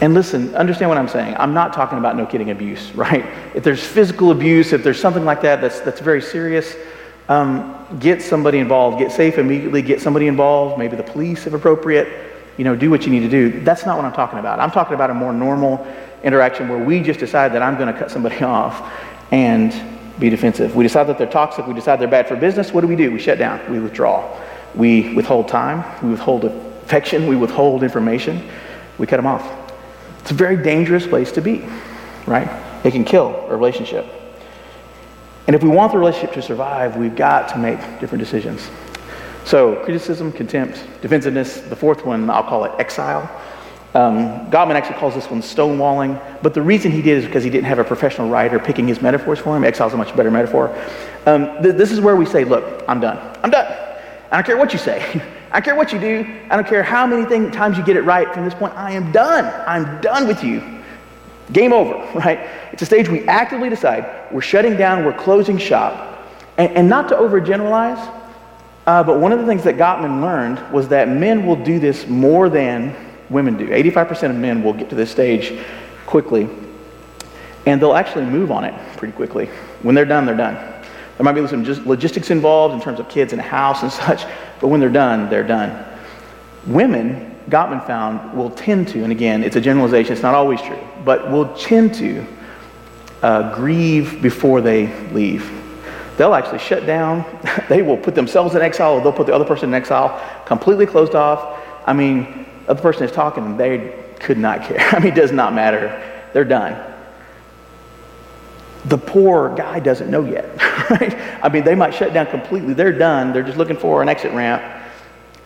And 0.00 0.12
listen, 0.12 0.54
understand 0.54 0.90
what 0.90 0.98
I'm 0.98 1.08
saying. 1.08 1.36
I'm 1.38 1.54
not 1.54 1.72
talking 1.72 1.98
about 1.98 2.16
no 2.16 2.26
kidding 2.26 2.50
abuse, 2.50 2.90
right? 2.94 3.24
If 3.54 3.64
there's 3.64 3.84
physical 3.84 4.30
abuse, 4.30 4.72
if 4.72 4.82
there's 4.84 5.00
something 5.00 5.24
like 5.24 5.42
that 5.42 5.60
that's, 5.60 5.80
that's 5.80 6.00
very 6.00 6.22
serious, 6.22 6.76
um, 7.28 7.86
get 7.98 8.22
somebody 8.22 8.58
involved. 8.58 8.98
Get 8.98 9.10
safe 9.10 9.38
immediately. 9.38 9.82
Get 9.82 10.00
somebody 10.00 10.26
involved, 10.26 10.78
maybe 10.78 10.96
the 10.96 11.02
police 11.02 11.46
if 11.46 11.54
appropriate 11.54 12.26
you 12.56 12.64
know, 12.64 12.74
do 12.74 12.90
what 12.90 13.04
you 13.04 13.12
need 13.12 13.20
to 13.20 13.28
do. 13.28 13.60
That's 13.60 13.84
not 13.84 13.96
what 13.96 14.04
I'm 14.04 14.12
talking 14.12 14.38
about. 14.38 14.60
I'm 14.60 14.70
talking 14.70 14.94
about 14.94 15.10
a 15.10 15.14
more 15.14 15.32
normal 15.32 15.86
interaction 16.22 16.68
where 16.68 16.78
we 16.78 17.00
just 17.00 17.20
decide 17.20 17.52
that 17.52 17.62
I'm 17.62 17.76
going 17.76 17.92
to 17.92 17.98
cut 17.98 18.10
somebody 18.10 18.42
off 18.42 18.92
and 19.30 19.74
be 20.18 20.30
defensive. 20.30 20.74
We 20.74 20.82
decide 20.82 21.04
that 21.08 21.18
they're 21.18 21.26
toxic. 21.26 21.66
We 21.66 21.74
decide 21.74 22.00
they're 22.00 22.08
bad 22.08 22.26
for 22.26 22.36
business. 22.36 22.72
What 22.72 22.80
do 22.80 22.86
we 22.86 22.96
do? 22.96 23.12
We 23.12 23.18
shut 23.18 23.38
down. 23.38 23.70
We 23.70 23.80
withdraw. 23.80 24.40
We 24.74 25.14
withhold 25.14 25.48
time. 25.48 25.84
We 26.02 26.10
withhold 26.10 26.44
affection. 26.44 27.26
We 27.26 27.36
withhold 27.36 27.82
information. 27.82 28.48
We 28.98 29.06
cut 29.06 29.16
them 29.16 29.26
off. 29.26 29.65
It's 30.26 30.32
a 30.32 30.34
very 30.34 30.56
dangerous 30.56 31.06
place 31.06 31.30
to 31.30 31.40
be, 31.40 31.64
right? 32.26 32.48
It 32.84 32.90
can 32.90 33.04
kill 33.04 33.46
a 33.48 33.54
relationship. 33.56 34.04
And 35.46 35.54
if 35.54 35.62
we 35.62 35.68
want 35.68 35.92
the 35.92 35.98
relationship 35.98 36.32
to 36.32 36.42
survive, 36.42 36.96
we've 36.96 37.14
got 37.14 37.48
to 37.50 37.58
make 37.58 37.78
different 38.00 38.24
decisions. 38.24 38.68
So, 39.44 39.76
criticism, 39.84 40.32
contempt, 40.32 40.84
defensiveness. 41.00 41.60
The 41.60 41.76
fourth 41.76 42.04
one, 42.04 42.28
I'll 42.28 42.42
call 42.42 42.64
it 42.64 42.72
exile. 42.80 43.30
Um, 43.94 44.50
Gottman 44.50 44.74
actually 44.74 44.98
calls 44.98 45.14
this 45.14 45.30
one 45.30 45.42
stonewalling, 45.42 46.20
but 46.42 46.54
the 46.54 46.62
reason 46.62 46.90
he 46.90 47.02
did 47.02 47.18
is 47.18 47.24
because 47.24 47.44
he 47.44 47.50
didn't 47.50 47.66
have 47.66 47.78
a 47.78 47.84
professional 47.84 48.28
writer 48.28 48.58
picking 48.58 48.88
his 48.88 49.00
metaphors 49.00 49.38
for 49.38 49.56
him. 49.56 49.62
Exile 49.62 49.86
is 49.86 49.94
a 49.94 49.96
much 49.96 50.16
better 50.16 50.32
metaphor. 50.32 50.76
Um, 51.26 51.62
th- 51.62 51.76
this 51.76 51.92
is 51.92 52.00
where 52.00 52.16
we 52.16 52.26
say, 52.26 52.42
Look, 52.42 52.82
I'm 52.88 52.98
done. 52.98 53.18
I'm 53.44 53.50
done. 53.50 53.72
I 54.32 54.38
don't 54.38 54.44
care 54.44 54.56
what 54.56 54.72
you 54.72 54.80
say. 54.80 55.22
I 55.52 55.60
care 55.60 55.74
what 55.74 55.92
you 55.92 55.98
do. 55.98 56.26
I 56.50 56.56
don't 56.56 56.66
care 56.66 56.82
how 56.82 57.06
many 57.06 57.24
thing, 57.24 57.50
times 57.50 57.78
you 57.78 57.84
get 57.84 57.96
it 57.96 58.02
right. 58.02 58.32
From 58.34 58.44
this 58.44 58.54
point, 58.54 58.74
I 58.74 58.92
am 58.92 59.12
done. 59.12 59.44
I'm 59.66 60.00
done 60.00 60.26
with 60.26 60.42
you. 60.42 60.62
Game 61.52 61.72
over, 61.72 61.94
right? 62.18 62.40
It's 62.72 62.82
a 62.82 62.86
stage 62.86 63.08
we 63.08 63.26
actively 63.28 63.68
decide 63.68 64.32
we're 64.32 64.40
shutting 64.40 64.76
down, 64.76 65.04
we're 65.04 65.16
closing 65.16 65.58
shop. 65.58 66.12
And, 66.58 66.72
and 66.72 66.88
not 66.88 67.08
to 67.10 67.14
overgeneralize, 67.16 68.12
Uh, 68.86 69.02
but 69.02 69.18
one 69.18 69.32
of 69.32 69.40
the 69.40 69.46
things 69.46 69.64
that 69.64 69.76
Gottman 69.76 70.20
learned 70.22 70.60
was 70.72 70.86
that 70.88 71.08
men 71.08 71.44
will 71.44 71.56
do 71.56 71.80
this 71.80 72.06
more 72.06 72.48
than 72.48 72.94
women 73.30 73.56
do. 73.56 73.66
85% 73.66 74.30
of 74.30 74.36
men 74.36 74.62
will 74.62 74.72
get 74.72 74.88
to 74.90 74.94
this 74.94 75.10
stage 75.10 75.58
quickly, 76.06 76.48
and 77.66 77.82
they'll 77.82 77.96
actually 77.96 78.26
move 78.26 78.52
on 78.52 78.62
it 78.62 78.74
pretty 78.96 79.12
quickly. 79.12 79.46
When 79.82 79.96
they're 79.96 80.04
done, 80.04 80.24
they're 80.24 80.36
done. 80.36 80.54
There 80.54 81.24
might 81.24 81.32
be 81.32 81.44
some 81.48 81.64
logistics 81.84 82.30
involved 82.30 82.74
in 82.74 82.80
terms 82.80 83.00
of 83.00 83.08
kids 83.08 83.32
and 83.32 83.40
a 83.40 83.44
house 83.44 83.82
and 83.82 83.90
such, 84.06 84.24
but 84.60 84.68
when 84.68 84.80
they're 84.80 84.88
done, 84.88 85.28
they're 85.28 85.46
done. 85.46 85.84
Women, 86.66 87.36
Gottman 87.48 87.86
found, 87.86 88.36
will 88.36 88.50
tend 88.50 88.88
to, 88.88 89.02
and 89.02 89.12
again, 89.12 89.44
it's 89.44 89.56
a 89.56 89.60
generalization, 89.60 90.12
it's 90.12 90.22
not 90.22 90.34
always 90.34 90.60
true, 90.60 90.78
but 91.04 91.30
will 91.30 91.54
tend 91.54 91.94
to 91.94 92.26
uh, 93.22 93.54
grieve 93.54 94.20
before 94.20 94.60
they 94.60 94.92
leave. 95.12 95.50
They'll 96.16 96.34
actually 96.34 96.58
shut 96.58 96.86
down. 96.86 97.24
they 97.68 97.82
will 97.82 97.96
put 97.96 98.14
themselves 98.14 98.54
in 98.54 98.62
exile, 98.62 98.94
or 98.94 99.00
they'll 99.00 99.12
put 99.12 99.26
the 99.26 99.34
other 99.34 99.44
person 99.44 99.70
in 99.70 99.74
exile, 99.74 100.20
completely 100.46 100.86
closed 100.86 101.14
off. 101.14 101.62
I 101.86 101.92
mean, 101.92 102.46
the 102.66 102.74
person 102.74 103.04
is 103.04 103.12
talking, 103.12 103.44
and 103.44 103.60
they 103.60 103.94
could 104.18 104.38
not 104.38 104.62
care. 104.62 104.78
I 104.92 104.98
mean, 104.98 105.12
it 105.12 105.16
does 105.16 105.32
not 105.32 105.54
matter. 105.54 106.28
They're 106.32 106.44
done. 106.44 106.94
The 108.88 108.98
poor 108.98 109.54
guy 109.54 109.80
doesn't 109.80 110.10
know 110.10 110.24
yet, 110.24 110.44
right? 110.90 111.14
I 111.42 111.48
mean, 111.48 111.64
they 111.64 111.74
might 111.74 111.94
shut 111.94 112.12
down 112.12 112.26
completely. 112.26 112.74
They're 112.74 112.96
done. 112.96 113.32
They're 113.32 113.42
just 113.42 113.58
looking 113.58 113.76
for 113.76 114.02
an 114.02 114.08
exit 114.08 114.32
ramp. 114.32 114.62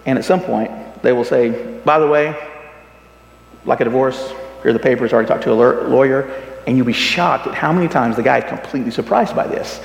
And 0.06 0.18
at 0.18 0.24
some 0.24 0.40
point, 0.40 0.70
they 1.02 1.12
will 1.12 1.24
say, 1.24 1.80
by 1.84 1.98
the 1.98 2.06
way, 2.06 2.36
like 3.64 3.80
a 3.80 3.84
divorce, 3.84 4.32
here 4.62 4.72
the 4.72 4.78
papers, 4.78 5.12
already 5.12 5.28
talked 5.28 5.44
to 5.44 5.52
a 5.52 5.88
lawyer, 5.88 6.30
and 6.66 6.76
you'll 6.76 6.86
be 6.86 6.92
shocked 6.92 7.46
at 7.46 7.54
how 7.54 7.72
many 7.72 7.88
times 7.88 8.16
the 8.16 8.22
guy 8.22 8.38
is 8.38 8.44
completely 8.44 8.90
surprised 8.90 9.34
by 9.34 9.46
this 9.46 9.80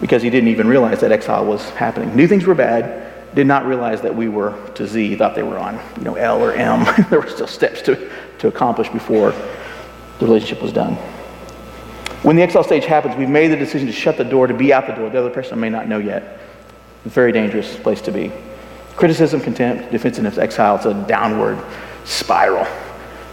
because 0.00 0.22
he 0.22 0.30
didn't 0.30 0.48
even 0.48 0.66
realize 0.66 1.00
that 1.00 1.12
exile 1.12 1.44
was 1.44 1.68
happening. 1.70 2.14
Knew 2.16 2.26
things 2.26 2.46
were 2.46 2.54
bad, 2.54 3.34
did 3.34 3.46
not 3.46 3.66
realize 3.66 4.00
that 4.00 4.14
we 4.14 4.28
were 4.28 4.56
to 4.74 4.86
Z, 4.86 5.16
thought 5.16 5.34
they 5.34 5.42
were 5.42 5.58
on, 5.58 5.78
you 5.98 6.04
know, 6.04 6.14
L 6.14 6.42
or 6.42 6.52
M. 6.52 6.84
there 7.10 7.20
were 7.20 7.28
still 7.28 7.46
steps 7.46 7.82
to, 7.82 8.10
to 8.38 8.48
accomplish 8.48 8.88
before 8.88 9.32
the 10.18 10.26
relationship 10.26 10.62
was 10.62 10.72
done. 10.72 10.96
When 12.22 12.36
the 12.36 12.42
exile 12.42 12.62
stage 12.62 12.84
happens, 12.84 13.16
we've 13.16 13.30
made 13.30 13.48
the 13.48 13.56
decision 13.56 13.86
to 13.86 13.92
shut 13.92 14.18
the 14.18 14.24
door, 14.24 14.46
to 14.46 14.54
be 14.54 14.72
out 14.72 14.86
the 14.86 14.92
door. 14.92 15.08
The 15.08 15.18
other 15.18 15.30
person 15.30 15.58
may 15.58 15.70
not 15.70 15.88
know 15.88 15.98
yet. 15.98 16.38
Very 17.04 17.32
dangerous 17.32 17.76
place 17.76 18.02
to 18.02 18.12
be. 18.12 18.30
Criticism, 18.96 19.40
contempt, 19.40 19.90
defensiveness, 19.90 20.36
exile, 20.36 20.76
it's 20.76 20.84
a 20.84 20.92
downward 21.08 21.58
spiral, 22.04 22.66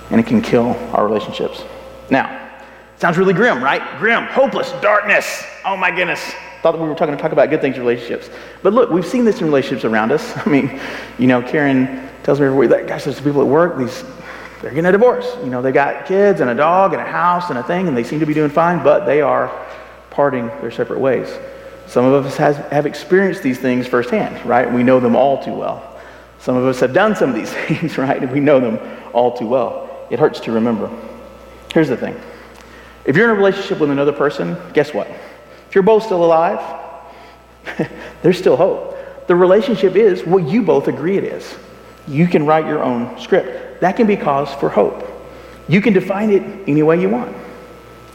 and 0.09 0.21
it 0.21 0.25
can 0.25 0.41
kill 0.41 0.71
our 0.93 1.05
relationships. 1.05 1.63
Now, 2.09 2.61
sounds 2.97 3.17
really 3.17 3.33
grim, 3.33 3.61
right? 3.61 3.99
Grim, 3.99 4.23
hopeless, 4.27 4.71
darkness. 4.81 5.43
Oh 5.65 5.75
my 5.75 5.91
goodness. 5.91 6.21
Thought 6.61 6.71
that 6.71 6.81
we 6.81 6.87
were 6.87 6.95
talking 6.95 7.15
to 7.15 7.21
talk 7.21 7.33
about 7.33 7.49
good 7.49 7.59
things 7.59 7.75
in 7.75 7.81
relationships. 7.81 8.29
But 8.63 8.73
look, 8.73 8.89
we've 8.89 9.05
seen 9.05 9.25
this 9.25 9.41
in 9.41 9.45
relationships 9.47 9.83
around 9.83 10.13
us. 10.13 10.35
I 10.45 10.49
mean, 10.49 10.79
you 11.19 11.27
know, 11.27 11.41
Karen 11.41 12.07
tells 12.23 12.39
me 12.39 12.45
every 12.45 12.57
week 12.57 12.87
gosh, 12.87 13.03
there's 13.03 13.19
people 13.19 13.41
at 13.41 13.47
work, 13.47 13.77
these, 13.77 14.05
they're 14.61 14.71
getting 14.71 14.85
a 14.85 14.91
divorce. 14.91 15.27
You 15.43 15.49
know, 15.49 15.61
they 15.61 15.71
got 15.71 16.05
kids 16.05 16.41
and 16.41 16.49
a 16.49 16.55
dog 16.55 16.93
and 16.93 17.01
a 17.01 17.05
house 17.05 17.49
and 17.49 17.59
a 17.59 17.63
thing, 17.63 17.87
and 17.87 17.95
they 17.95 18.03
seem 18.03 18.19
to 18.19 18.25
be 18.25 18.33
doing 18.33 18.49
fine, 18.49 18.83
but 18.83 19.05
they 19.05 19.21
are 19.21 19.51
parting 20.09 20.47
their 20.61 20.71
separate 20.71 20.99
ways. 20.99 21.29
Some 21.85 22.05
of 22.05 22.25
us 22.25 22.35
has, 22.37 22.57
have 22.71 22.85
experienced 22.85 23.43
these 23.43 23.59
things 23.59 23.87
firsthand, 23.87 24.43
right? 24.45 24.71
We 24.71 24.83
know 24.83 24.99
them 24.99 25.15
all 25.15 25.43
too 25.43 25.53
well. 25.53 25.99
Some 26.39 26.55
of 26.55 26.65
us 26.65 26.79
have 26.79 26.93
done 26.93 27.15
some 27.15 27.29
of 27.29 27.35
these 27.35 27.51
things, 27.67 27.97
right? 27.97 28.29
We 28.31 28.39
know 28.39 28.59
them 28.59 28.79
all 29.13 29.37
too 29.37 29.47
well. 29.47 30.07
It 30.09 30.19
hurts 30.19 30.39
to 30.41 30.51
remember. 30.51 30.89
Here's 31.73 31.89
the 31.89 31.97
thing 31.97 32.19
if 33.05 33.15
you're 33.15 33.29
in 33.29 33.31
a 33.31 33.39
relationship 33.39 33.79
with 33.79 33.89
another 33.89 34.11
person, 34.11 34.57
guess 34.73 34.93
what? 34.93 35.07
If 35.07 35.75
you're 35.75 35.83
both 35.83 36.03
still 36.03 36.23
alive, 36.25 36.59
there's 38.21 38.37
still 38.37 38.57
hope. 38.57 39.27
The 39.27 39.35
relationship 39.35 39.95
is 39.95 40.25
what 40.25 40.47
you 40.47 40.63
both 40.63 40.87
agree 40.87 41.17
it 41.17 41.23
is. 41.23 41.55
You 42.07 42.27
can 42.27 42.45
write 42.45 42.65
your 42.65 42.83
own 42.83 43.19
script. 43.19 43.66
That 43.79 43.95
can 43.95 44.07
be 44.07 44.17
cause 44.17 44.53
for 44.55 44.69
hope. 44.69 45.03
You 45.67 45.81
can 45.81 45.93
define 45.93 46.31
it 46.31 46.43
any 46.67 46.83
way 46.83 47.01
you 47.01 47.09
want. 47.09 47.35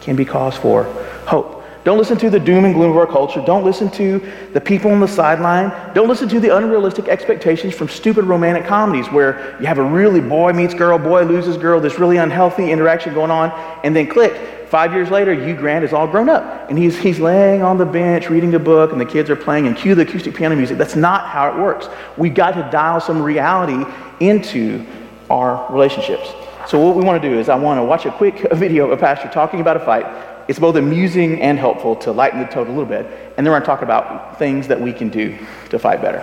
Can 0.00 0.16
be 0.16 0.24
cause 0.24 0.56
for 0.56 0.84
hope. 1.26 1.62
Don't 1.84 1.98
listen 1.98 2.16
to 2.18 2.30
the 2.30 2.38
doom 2.38 2.64
and 2.64 2.74
gloom 2.74 2.92
of 2.92 2.96
our 2.96 3.08
culture. 3.08 3.42
Don't 3.44 3.64
listen 3.64 3.90
to 3.92 4.20
the 4.52 4.60
people 4.60 4.92
on 4.92 5.00
the 5.00 5.08
sideline. 5.08 5.72
Don't 5.94 6.08
listen 6.08 6.28
to 6.28 6.38
the 6.38 6.56
unrealistic 6.56 7.08
expectations 7.08 7.74
from 7.74 7.88
stupid 7.88 8.24
romantic 8.24 8.66
comedies 8.66 9.08
where 9.08 9.56
you 9.60 9.66
have 9.66 9.78
a 9.78 9.82
really 9.82 10.20
boy 10.20 10.52
meets 10.52 10.74
girl, 10.74 10.96
boy 10.96 11.24
loses 11.24 11.56
girl, 11.56 11.80
this 11.80 11.98
really 11.98 12.18
unhealthy 12.18 12.70
interaction 12.70 13.14
going 13.14 13.32
on, 13.32 13.50
and 13.82 13.96
then 13.96 14.06
click. 14.06 14.68
Five 14.68 14.94
years 14.94 15.10
later, 15.10 15.34
Hugh 15.34 15.56
Grant 15.56 15.84
is 15.84 15.92
all 15.92 16.06
grown 16.06 16.28
up, 16.28 16.70
and 16.70 16.78
he's, 16.78 16.96
he's 16.96 17.18
laying 17.18 17.62
on 17.62 17.78
the 17.78 17.84
bench 17.84 18.30
reading 18.30 18.54
a 18.54 18.58
book, 18.60 18.92
and 18.92 19.00
the 19.00 19.04
kids 19.04 19.28
are 19.28 19.36
playing, 19.36 19.66
and 19.66 19.76
cue 19.76 19.94
the 19.94 20.02
acoustic 20.02 20.34
piano 20.34 20.54
music. 20.56 20.78
That's 20.78 20.96
not 20.96 21.26
how 21.26 21.52
it 21.52 21.60
works. 21.60 21.88
We've 22.16 22.32
got 22.32 22.52
to 22.52 22.66
dial 22.70 23.00
some 23.00 23.20
reality 23.20 23.84
into 24.20 24.86
our 25.30 25.70
relationships. 25.72 26.28
So, 26.68 26.78
what 26.78 26.96
we 26.96 27.04
want 27.04 27.22
to 27.22 27.28
do 27.28 27.38
is, 27.38 27.48
I 27.48 27.56
want 27.56 27.78
to 27.78 27.84
watch 27.84 28.06
a 28.06 28.10
quick 28.10 28.46
video 28.52 28.84
of 28.84 28.92
a 28.92 28.96
pastor 28.96 29.28
talking 29.28 29.60
about 29.60 29.76
a 29.76 29.80
fight 29.80 30.06
it's 30.48 30.58
both 30.58 30.76
amusing 30.76 31.40
and 31.40 31.58
helpful 31.58 31.96
to 31.96 32.12
lighten 32.12 32.40
the 32.40 32.46
tone 32.46 32.66
a 32.66 32.70
little 32.70 32.84
bit. 32.84 33.06
And 33.36 33.46
then 33.46 33.52
we're 33.52 33.60
going 33.60 33.62
to 33.62 33.66
talk 33.66 33.82
about 33.82 34.38
things 34.38 34.68
that 34.68 34.80
we 34.80 34.92
can 34.92 35.08
do 35.08 35.38
to 35.70 35.78
fight 35.78 36.02
better. 36.02 36.20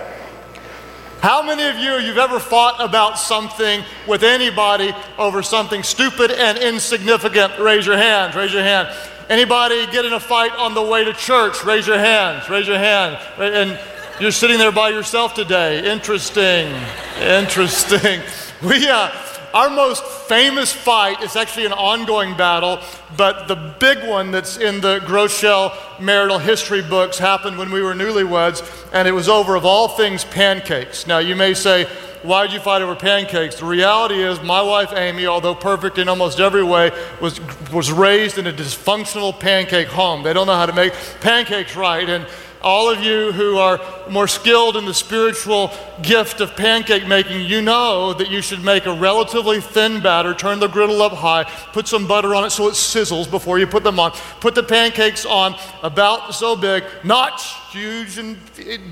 How 1.21 1.41
many 1.43 1.63
of 1.63 1.77
you 1.77 2.05
you've 2.05 2.17
ever 2.17 2.39
fought 2.39 2.79
about 2.79 3.19
something 3.19 3.83
with 4.07 4.23
anybody 4.23 4.93
over 5.17 5.43
something 5.43 5.83
stupid 5.83 6.31
and 6.31 6.57
insignificant? 6.57 7.59
Raise 7.59 7.85
your 7.85 7.97
hands. 7.97 8.35
Raise 8.35 8.53
your 8.53 8.63
hand. 8.63 8.95
Anybody 9.29 9.85
get 9.87 10.05
in 10.05 10.13
a 10.13 10.19
fight 10.19 10.53
on 10.53 10.73
the 10.73 10.81
way 10.81 11.03
to 11.03 11.13
church? 11.13 11.63
Raise 11.63 11.87
your 11.87 11.99
hands. 11.99 12.49
Raise 12.49 12.67
your 12.67 12.77
hand. 12.77 13.17
And 13.37 13.79
you're 14.19 14.31
sitting 14.31 14.57
there 14.57 14.71
by 14.71 14.89
yourself 14.89 15.33
today. 15.33 15.91
Interesting. 15.91 16.73
Interesting. 17.19 18.21
We 18.63 18.89
uh, 18.89 19.09
our 19.53 19.69
most 19.69 20.03
famous 20.03 20.73
fight 20.73 21.23
is 21.23 21.37
actually 21.37 21.65
an 21.65 21.71
ongoing 21.71 22.35
battle, 22.35 22.79
but 23.15 23.47
the 23.47 23.55
big 23.55 24.07
one 24.07 24.31
that's 24.31 24.57
in 24.57 24.81
the 24.81 24.99
Groeschel 24.99 25.73
marital 26.01 26.39
history 26.39 26.81
books 26.81 27.17
happened 27.17 27.57
when 27.57 27.71
we 27.71 27.81
were 27.81 27.93
newlyweds, 27.93 28.61
and 28.91 29.07
it 29.07 29.11
was 29.11 29.29
over, 29.29 29.55
of 29.55 29.65
all 29.65 29.87
things, 29.87 30.25
pancakes. 30.25 31.07
Now, 31.07 31.19
you 31.19 31.37
may 31.37 31.53
say, 31.53 31.85
why 32.21 32.45
did 32.45 32.53
you 32.53 32.59
fight 32.59 32.81
over 32.81 32.95
pancakes? 32.95 33.55
The 33.55 33.65
reality 33.65 34.21
is, 34.21 34.41
my 34.41 34.61
wife 34.61 34.91
Amy, 34.93 35.25
although 35.25 35.55
perfect 35.55 35.97
in 35.97 36.09
almost 36.09 36.41
every 36.41 36.63
way, 36.63 36.91
was, 37.21 37.39
was 37.71 37.93
raised 37.93 38.37
in 38.37 38.45
a 38.45 38.53
dysfunctional 38.53 39.39
pancake 39.39 39.87
home. 39.87 40.21
They 40.21 40.33
don't 40.33 40.47
know 40.47 40.55
how 40.55 40.65
to 40.65 40.73
make 40.73 40.93
pancakes 41.21 41.77
right. 41.77 42.07
And 42.09 42.27
all 42.61 42.89
of 42.89 43.01
you 43.01 43.31
who 43.31 43.57
are 43.57 43.79
more 44.09 44.27
skilled 44.27 44.75
in 44.75 44.85
the 44.85 44.93
spiritual 44.93 45.71
gift 46.01 46.41
of 46.41 46.55
pancake 46.55 47.07
making, 47.07 47.45
you 47.45 47.61
know 47.61 48.13
that 48.13 48.29
you 48.29 48.41
should 48.41 48.63
make 48.63 48.85
a 48.85 48.93
relatively 48.93 49.61
thin 49.61 50.01
batter, 50.01 50.33
turn 50.33 50.59
the 50.59 50.67
griddle 50.67 51.01
up 51.01 51.13
high, 51.13 51.43
put 51.73 51.87
some 51.87 52.07
butter 52.07 52.35
on 52.35 52.45
it 52.45 52.49
so 52.49 52.67
it 52.67 52.73
sizzles 52.73 53.29
before 53.29 53.59
you 53.59 53.67
put 53.67 53.83
them 53.83 53.99
on. 53.99 54.11
Put 54.41 54.55
the 54.55 54.63
pancakes 54.63 55.25
on 55.25 55.55
about 55.83 56.35
so 56.35 56.55
big, 56.55 56.83
not 57.03 57.41
huge 57.71 58.17
and 58.17 58.37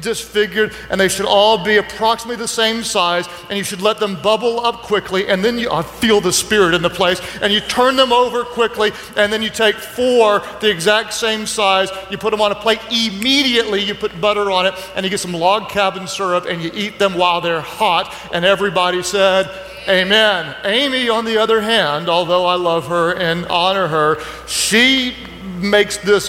disfigured, 0.01 0.73
and 0.89 0.99
they 0.99 1.07
should 1.07 1.25
all 1.25 1.63
be 1.63 1.77
approximately 1.77 2.35
the 2.35 2.47
same 2.47 2.83
size, 2.83 3.27
and 3.49 3.57
you 3.57 3.63
should 3.63 3.81
let 3.81 3.99
them 3.99 4.21
bubble 4.21 4.59
up 4.65 4.83
quickly, 4.83 5.27
and 5.27 5.43
then 5.43 5.57
you 5.57 5.69
feel 5.83 6.21
the 6.21 6.31
spirit 6.31 6.73
in 6.73 6.81
the 6.81 6.89
place, 6.89 7.19
and 7.41 7.51
you 7.51 7.59
turn 7.61 7.95
them 7.95 8.13
over 8.13 8.43
quickly, 8.43 8.91
and 9.15 9.33
then 9.33 9.41
you 9.41 9.49
take 9.49 9.75
four 9.75 10.41
the 10.61 10.69
exact 10.69 11.13
same 11.13 11.45
size, 11.45 11.89
you 12.11 12.17
put 12.17 12.31
them 12.31 12.41
on 12.41 12.51
a 12.51 12.55
plate, 12.55 12.79
immediately 12.91 13.83
you 13.83 13.95
put 13.95 14.19
butter 14.21 14.51
on 14.51 14.65
it, 14.65 14.73
and 14.95 15.03
you 15.03 15.09
get 15.09 15.19
some 15.19 15.33
log 15.33 15.69
cabin 15.69 16.07
syrup, 16.07 16.45
and 16.45 16.61
you 16.61 16.71
eat 16.73 16.99
them 16.99 17.15
while 17.15 17.41
they're 17.41 17.61
hot, 17.61 18.13
and 18.33 18.45
everybody 18.45 19.01
said, 19.01 19.49
Amen. 19.87 20.53
Amy, 20.65 21.07
on 21.07 21.23
the 21.23 21.37
other 21.37 21.61
hand, 21.61 22.09
although 22.09 22.45
I 22.45 22.55
love 22.55 22.87
her 22.87 23.15
and 23.15 23.45
honor 23.45 23.87
her, 23.87 24.19
she 24.45 25.15
makes 25.61 25.95
this 25.95 26.27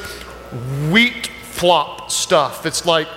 wheat 0.90 1.28
flop 1.58 2.10
stuff. 2.10 2.64
It's 2.66 2.86
like 2.86 3.08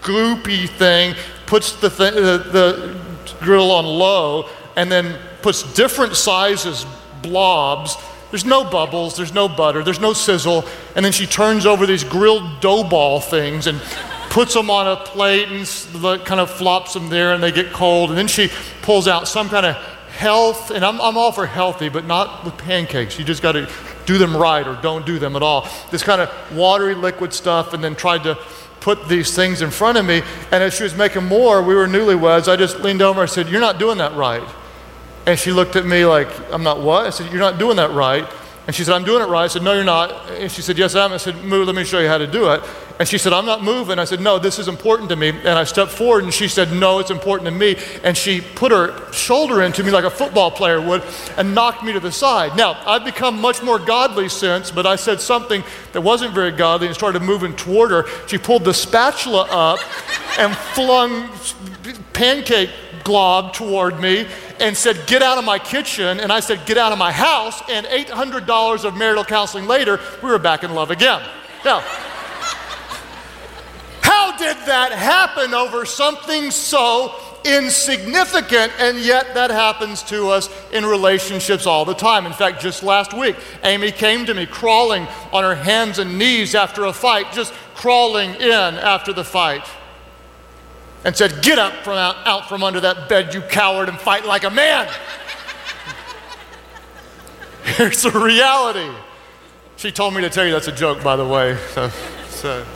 goopy 0.00 0.68
thing, 0.68 1.14
puts 1.46 1.72
the, 1.80 1.90
th- 1.90 2.14
the, 2.14 2.38
the 2.50 2.98
grill 3.40 3.70
on 3.70 3.84
low, 3.84 4.48
and 4.76 4.90
then 4.90 5.18
puts 5.42 5.62
different 5.74 6.16
sizes 6.16 6.86
blobs. 7.22 7.96
There's 8.30 8.46
no 8.46 8.64
bubbles, 8.64 9.16
there's 9.16 9.34
no 9.34 9.46
butter, 9.46 9.84
there's 9.84 10.00
no 10.00 10.14
sizzle. 10.14 10.64
And 10.96 11.04
then 11.04 11.12
she 11.12 11.26
turns 11.26 11.66
over 11.66 11.86
these 11.86 12.02
grilled 12.02 12.60
dough 12.62 12.82
ball 12.82 13.20
things 13.20 13.66
and 13.66 13.78
puts 14.30 14.54
them 14.54 14.70
on 14.70 14.88
a 14.88 14.96
plate 14.96 15.48
and 15.48 16.24
kind 16.24 16.40
of 16.40 16.50
flops 16.50 16.94
them 16.94 17.10
there 17.10 17.34
and 17.34 17.42
they 17.42 17.52
get 17.52 17.72
cold. 17.72 18.08
And 18.08 18.18
then 18.18 18.28
she 18.28 18.48
pulls 18.80 19.06
out 19.06 19.28
some 19.28 19.50
kind 19.50 19.66
of 19.66 19.76
health, 20.12 20.70
and 20.70 20.84
I'm, 20.84 21.00
I'm 21.00 21.18
all 21.18 21.32
for 21.32 21.46
healthy, 21.46 21.90
but 21.90 22.06
not 22.06 22.44
with 22.44 22.56
pancakes. 22.56 23.18
You 23.18 23.24
just 23.24 23.42
got 23.42 23.52
to 23.52 23.68
do 24.06 24.18
them 24.18 24.36
right 24.36 24.66
or 24.66 24.78
don't 24.82 25.06
do 25.06 25.18
them 25.18 25.36
at 25.36 25.42
all. 25.42 25.68
This 25.90 26.02
kind 26.02 26.20
of 26.20 26.56
watery 26.56 26.94
liquid 26.94 27.32
stuff, 27.32 27.72
and 27.72 27.82
then 27.82 27.94
tried 27.94 28.24
to 28.24 28.38
put 28.80 29.08
these 29.08 29.34
things 29.34 29.62
in 29.62 29.70
front 29.70 29.96
of 29.96 30.04
me. 30.04 30.22
And 30.50 30.62
as 30.62 30.74
she 30.74 30.82
was 30.82 30.94
making 30.94 31.24
more, 31.24 31.62
we 31.62 31.74
were 31.74 31.86
newlyweds, 31.86 32.52
I 32.52 32.56
just 32.56 32.80
leaned 32.80 33.00
over 33.00 33.22
and 33.22 33.30
said, 33.30 33.48
You're 33.48 33.60
not 33.60 33.78
doing 33.78 33.98
that 33.98 34.14
right. 34.14 34.46
And 35.24 35.38
she 35.38 35.52
looked 35.52 35.76
at 35.76 35.86
me 35.86 36.04
like, 36.04 36.28
I'm 36.52 36.64
not 36.64 36.80
what? 36.80 37.06
I 37.06 37.10
said, 37.10 37.30
You're 37.30 37.40
not 37.40 37.58
doing 37.58 37.76
that 37.76 37.92
right. 37.92 38.28
And 38.66 38.76
she 38.76 38.84
said, 38.84 38.94
I'm 38.94 39.04
doing 39.04 39.22
it 39.22 39.26
right. 39.26 39.44
I 39.44 39.48
said, 39.48 39.62
No, 39.62 39.72
you're 39.72 39.82
not. 39.82 40.30
And 40.30 40.50
she 40.50 40.62
said, 40.62 40.78
Yes, 40.78 40.94
I 40.94 41.04
am. 41.04 41.12
I 41.12 41.16
said, 41.16 41.36
Move, 41.44 41.66
let 41.66 41.74
me 41.74 41.84
show 41.84 41.98
you 41.98 42.08
how 42.08 42.18
to 42.18 42.26
do 42.26 42.50
it. 42.52 42.62
And 43.00 43.08
she 43.08 43.18
said, 43.18 43.32
I'm 43.32 43.46
not 43.46 43.64
moving. 43.64 43.98
I 43.98 44.04
said, 44.04 44.20
No, 44.20 44.38
this 44.38 44.60
is 44.60 44.68
important 44.68 45.08
to 45.08 45.16
me. 45.16 45.30
And 45.30 45.48
I 45.48 45.64
stepped 45.64 45.90
forward 45.90 46.22
and 46.22 46.32
she 46.32 46.46
said, 46.46 46.72
No, 46.72 47.00
it's 47.00 47.10
important 47.10 47.46
to 47.46 47.50
me. 47.50 47.76
And 48.04 48.16
she 48.16 48.40
put 48.40 48.70
her 48.70 49.12
shoulder 49.12 49.62
into 49.62 49.82
me 49.82 49.90
like 49.90 50.04
a 50.04 50.10
football 50.10 50.52
player 50.52 50.80
would 50.80 51.02
and 51.36 51.54
knocked 51.54 51.82
me 51.82 51.92
to 51.92 52.00
the 52.00 52.12
side. 52.12 52.56
Now, 52.56 52.80
I've 52.86 53.04
become 53.04 53.40
much 53.40 53.62
more 53.62 53.80
godly 53.80 54.28
since, 54.28 54.70
but 54.70 54.86
I 54.86 54.94
said 54.94 55.20
something 55.20 55.64
that 55.92 56.00
wasn't 56.00 56.32
very 56.32 56.52
godly 56.52 56.86
and 56.86 56.94
started 56.94 57.22
moving 57.22 57.56
toward 57.56 57.90
her. 57.90 58.04
She 58.28 58.38
pulled 58.38 58.64
the 58.64 58.74
spatula 58.74 59.48
up 59.50 59.80
and 60.38 60.56
flung 60.56 61.28
pancake 62.12 62.70
glob 63.02 63.52
toward 63.52 63.98
me 63.98 64.28
and 64.62 64.76
said, 64.76 65.06
Get 65.06 65.22
out 65.22 65.36
of 65.36 65.44
my 65.44 65.58
kitchen. 65.58 66.20
And 66.20 66.32
I 66.32 66.40
said, 66.40 66.64
Get 66.64 66.78
out 66.78 66.92
of 66.92 66.98
my 66.98 67.12
house. 67.12 67.60
And 67.68 67.84
$800 67.86 68.84
of 68.84 68.96
marital 68.96 69.24
counseling 69.24 69.66
later, 69.66 70.00
we 70.22 70.30
were 70.30 70.38
back 70.38 70.64
in 70.64 70.72
love 70.72 70.90
again. 70.90 71.22
Now, 71.64 71.80
how 74.00 74.36
did 74.38 74.56
that 74.66 74.92
happen 74.92 75.52
over 75.52 75.84
something 75.84 76.50
so 76.50 77.14
insignificant? 77.44 78.72
And 78.78 78.98
yet, 78.98 79.34
that 79.34 79.50
happens 79.50 80.02
to 80.04 80.28
us 80.28 80.48
in 80.72 80.86
relationships 80.86 81.66
all 81.66 81.84
the 81.84 81.94
time. 81.94 82.24
In 82.24 82.32
fact, 82.32 82.62
just 82.62 82.84
last 82.84 83.12
week, 83.12 83.36
Amy 83.64 83.90
came 83.90 84.24
to 84.26 84.34
me 84.34 84.46
crawling 84.46 85.08
on 85.32 85.42
her 85.42 85.56
hands 85.56 85.98
and 85.98 86.18
knees 86.18 86.54
after 86.54 86.84
a 86.84 86.92
fight, 86.92 87.32
just 87.32 87.52
crawling 87.74 88.34
in 88.36 88.74
after 88.76 89.12
the 89.12 89.24
fight 89.24 89.64
and 91.04 91.16
said, 91.16 91.42
Get 91.42 91.58
up 91.58 91.72
from 91.84 91.94
out, 91.94 92.16
out 92.26 92.48
from 92.48 92.62
under 92.62 92.80
that 92.80 93.08
bed, 93.08 93.34
you 93.34 93.40
coward, 93.42 93.88
and 93.88 93.98
fight 93.98 94.24
like 94.24 94.44
a 94.44 94.50
man. 94.50 94.88
Here's 97.64 98.02
the 98.02 98.10
reality. 98.10 98.90
She 99.76 99.90
told 99.90 100.14
me 100.14 100.20
to 100.20 100.30
tell 100.30 100.44
you 100.44 100.52
that's 100.52 100.68
a 100.68 100.72
joke, 100.72 101.02
by 101.02 101.16
the 101.16 101.26
way. 101.26 101.56
So, 101.70 101.88
so. 102.28 102.66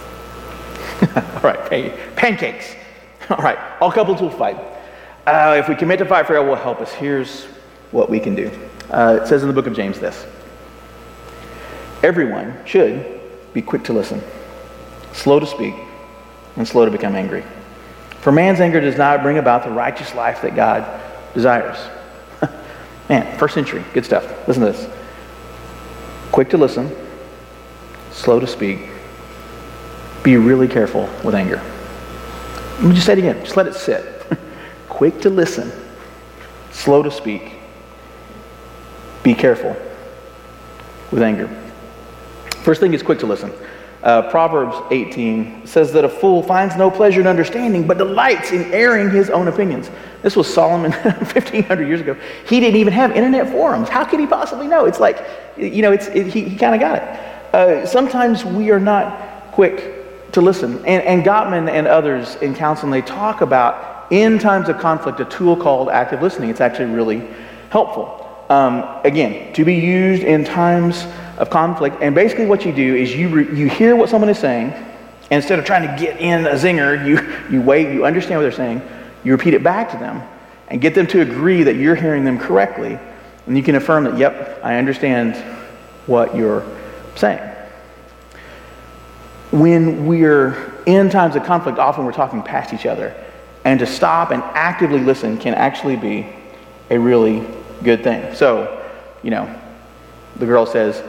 All 1.16 1.40
right, 1.42 2.16
pancakes. 2.16 2.74
All 3.28 3.38
right, 3.38 3.58
all 3.80 3.90
couples 3.90 4.20
will 4.20 4.30
fight. 4.30 4.56
Uh, 5.26 5.56
if 5.58 5.68
we 5.68 5.74
commit 5.74 5.98
to 5.98 6.04
fight 6.04 6.26
for 6.26 6.34
God, 6.34 6.46
will 6.46 6.54
help 6.54 6.80
us. 6.80 6.92
Here's 6.92 7.44
what 7.90 8.08
we 8.08 8.20
can 8.20 8.36
do. 8.36 8.50
Uh, 8.88 9.18
it 9.20 9.26
says 9.26 9.42
in 9.42 9.48
the 9.48 9.54
book 9.54 9.66
of 9.66 9.74
James 9.74 9.98
this 9.98 10.24
Everyone 12.04 12.56
should 12.64 13.20
be 13.52 13.60
quick 13.60 13.82
to 13.84 13.92
listen, 13.92 14.22
slow 15.12 15.40
to 15.40 15.46
speak, 15.46 15.74
and 16.56 16.66
slow 16.68 16.84
to 16.84 16.90
become 16.90 17.16
angry. 17.16 17.42
For 18.20 18.32
man's 18.32 18.60
anger 18.60 18.80
does 18.80 18.96
not 18.96 19.22
bring 19.22 19.38
about 19.38 19.64
the 19.64 19.70
righteous 19.70 20.14
life 20.14 20.42
that 20.42 20.56
God 20.56 20.84
desires. 21.34 21.78
Man, 23.08 23.38
first 23.38 23.54
century, 23.54 23.84
good 23.92 24.04
stuff. 24.04 24.24
Listen 24.48 24.64
to 24.64 24.72
this. 24.72 24.88
Quick 26.32 26.50
to 26.50 26.58
listen, 26.58 26.94
slow 28.10 28.40
to 28.40 28.46
speak, 28.46 28.80
be 30.22 30.36
really 30.36 30.66
careful 30.66 31.08
with 31.22 31.34
anger. 31.34 31.62
Let 32.78 32.82
me 32.82 32.94
just 32.94 33.06
say 33.06 33.12
it 33.12 33.18
again. 33.20 33.42
Just 33.44 33.56
let 33.56 33.66
it 33.66 33.74
sit. 33.74 34.26
Quick 34.88 35.20
to 35.20 35.30
listen, 35.30 35.70
slow 36.72 37.02
to 37.02 37.10
speak, 37.10 37.52
be 39.22 39.34
careful 39.34 39.76
with 41.10 41.22
anger. 41.22 41.48
First 42.62 42.80
thing 42.80 42.94
is 42.94 43.02
quick 43.02 43.20
to 43.20 43.26
listen. 43.26 43.52
Uh, 44.06 44.22
Proverbs 44.30 44.76
18 44.92 45.66
says 45.66 45.92
that 45.92 46.04
a 46.04 46.08
fool 46.08 46.40
finds 46.40 46.76
no 46.76 46.88
pleasure 46.88 47.20
in 47.20 47.26
understanding, 47.26 47.88
but 47.88 47.98
delights 47.98 48.52
in 48.52 48.72
airing 48.72 49.10
his 49.10 49.30
own 49.30 49.48
opinions. 49.48 49.90
This 50.22 50.36
was 50.36 50.46
Solomon 50.46 50.92
1,500 51.02 51.88
years 51.88 52.02
ago. 52.02 52.16
He 52.48 52.60
didn't 52.60 52.76
even 52.76 52.92
have 52.92 53.10
internet 53.16 53.50
forums. 53.50 53.88
How 53.88 54.04
could 54.04 54.20
he 54.20 54.26
possibly 54.28 54.68
know? 54.68 54.84
It's 54.84 55.00
like, 55.00 55.26
you 55.56 55.82
know, 55.82 55.90
it's, 55.90 56.06
it, 56.06 56.28
he, 56.28 56.42
he 56.44 56.56
kind 56.56 56.72
of 56.72 56.80
got 56.80 57.02
it. 57.02 57.02
Uh, 57.52 57.84
sometimes 57.84 58.44
we 58.44 58.70
are 58.70 58.78
not 58.78 59.50
quick 59.50 60.30
to 60.30 60.40
listen. 60.40 60.76
And, 60.86 61.02
and 61.02 61.24
Gottman 61.24 61.68
and 61.68 61.88
others 61.88 62.36
in 62.36 62.54
counseling, 62.54 62.92
they 62.92 63.02
talk 63.02 63.40
about 63.40 64.12
in 64.12 64.38
times 64.38 64.68
of 64.68 64.78
conflict 64.78 65.18
a 65.18 65.24
tool 65.24 65.56
called 65.56 65.88
active 65.88 66.22
listening. 66.22 66.50
It's 66.50 66.60
actually 66.60 66.94
really 66.94 67.28
helpful. 67.70 68.22
Um, 68.50 68.84
again, 69.02 69.52
to 69.54 69.64
be 69.64 69.74
used 69.74 70.22
in 70.22 70.44
times 70.44 71.08
of 71.38 71.50
conflict. 71.50 71.96
And 72.00 72.14
basically, 72.14 72.46
what 72.46 72.64
you 72.64 72.72
do 72.72 72.94
is 72.94 73.14
you, 73.14 73.28
re- 73.28 73.56
you 73.56 73.68
hear 73.68 73.96
what 73.96 74.08
someone 74.08 74.30
is 74.30 74.38
saying, 74.38 74.72
and 74.72 75.42
instead 75.42 75.58
of 75.58 75.64
trying 75.64 75.88
to 75.88 76.02
get 76.02 76.20
in 76.20 76.46
a 76.46 76.52
zinger, 76.52 77.06
you, 77.50 77.56
you 77.56 77.62
wait, 77.62 77.92
you 77.92 78.04
understand 78.04 78.38
what 78.38 78.42
they're 78.42 78.52
saying, 78.52 78.82
you 79.24 79.32
repeat 79.32 79.54
it 79.54 79.62
back 79.62 79.90
to 79.90 79.96
them, 79.98 80.22
and 80.68 80.80
get 80.80 80.94
them 80.94 81.06
to 81.08 81.20
agree 81.20 81.62
that 81.64 81.76
you're 81.76 81.94
hearing 81.94 82.24
them 82.24 82.38
correctly. 82.38 82.98
And 83.46 83.56
you 83.56 83.62
can 83.62 83.76
affirm 83.76 84.04
that, 84.04 84.18
yep, 84.18 84.60
I 84.62 84.76
understand 84.76 85.36
what 86.06 86.34
you're 86.34 86.64
saying. 87.14 87.40
When 89.52 90.06
we're 90.06 90.74
in 90.86 91.10
times 91.10 91.36
of 91.36 91.44
conflict, 91.44 91.78
often 91.78 92.04
we're 92.04 92.12
talking 92.12 92.42
past 92.42 92.72
each 92.74 92.86
other. 92.86 93.14
And 93.64 93.80
to 93.80 93.86
stop 93.86 94.30
and 94.30 94.42
actively 94.42 95.00
listen 95.00 95.38
can 95.38 95.54
actually 95.54 95.96
be 95.96 96.26
a 96.90 96.98
really 96.98 97.44
good 97.82 98.04
thing. 98.04 98.34
So, 98.34 98.84
you 99.22 99.30
know, 99.30 99.52
the 100.36 100.46
girl 100.46 100.66
says, 100.66 101.02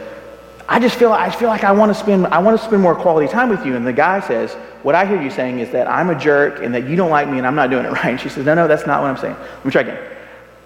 I 0.70 0.80
just 0.80 0.98
feel 0.98 1.14
I 1.14 1.30
feel 1.30 1.48
like 1.48 1.64
I 1.64 1.72
want 1.72 1.92
to 1.92 1.96
spend 1.96 2.28
I 2.28 2.40
want 2.40 2.60
to 2.60 2.66
spend 2.66 2.82
more 2.82 2.96
quality 2.96 3.32
time 3.32 3.50
with 3.50 3.66
you. 3.66 3.76
And 3.76 3.88
the 3.88 3.94
guy 3.94 4.20
says, 4.20 4.54
What 4.84 4.96
I 4.96 5.06
hear 5.06 5.22
you 5.22 5.30
saying 5.30 5.60
is 5.60 5.72
that 5.72 5.88
I'm 5.88 6.10
a 6.10 6.20
jerk 6.20 6.62
and 6.62 6.76
that 6.76 6.88
you 6.88 6.96
don't 6.96 7.10
like 7.10 7.30
me 7.30 7.38
and 7.38 7.48
I'm 7.48 7.56
not 7.56 7.70
doing 7.70 7.86
it 7.86 7.90
right. 7.94 8.08
And 8.08 8.20
she 8.20 8.30
says, 8.30 8.46
No, 8.46 8.54
no, 8.54 8.68
that's 8.68 8.86
not 8.86 9.02
what 9.02 9.10
I'm 9.10 9.18
saying. 9.18 9.36
Let 9.36 9.66
me 9.66 9.72
try 9.72 9.82
again. 9.82 10.00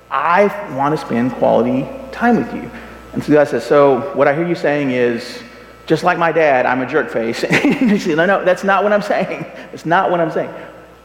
I 0.09 0.75
want 0.75 0.97
to 0.99 1.05
spend 1.05 1.31
quality 1.33 1.87
time 2.11 2.37
with 2.37 2.53
you. 2.53 2.69
And 3.13 3.23
so 3.23 3.31
the 3.31 3.37
guy 3.37 3.43
says, 3.43 3.63
So 3.63 4.15
what 4.15 4.27
I 4.27 4.35
hear 4.35 4.47
you 4.47 4.55
saying 4.55 4.89
is 4.89 5.43
just 5.85 6.03
like 6.03 6.17
my 6.17 6.31
dad, 6.31 6.65
I'm 6.65 6.81
a 6.81 6.87
jerk 6.87 7.11
face. 7.11 7.43
and 7.49 7.91
she 7.91 7.99
says, 7.99 8.17
No, 8.17 8.25
no, 8.25 8.43
that's 8.43 8.63
not 8.63 8.83
what 8.83 8.93
I'm 8.93 9.03
saying. 9.03 9.43
That's 9.69 9.85
not 9.85 10.09
what 10.09 10.19
I'm 10.19 10.31
saying. 10.31 10.53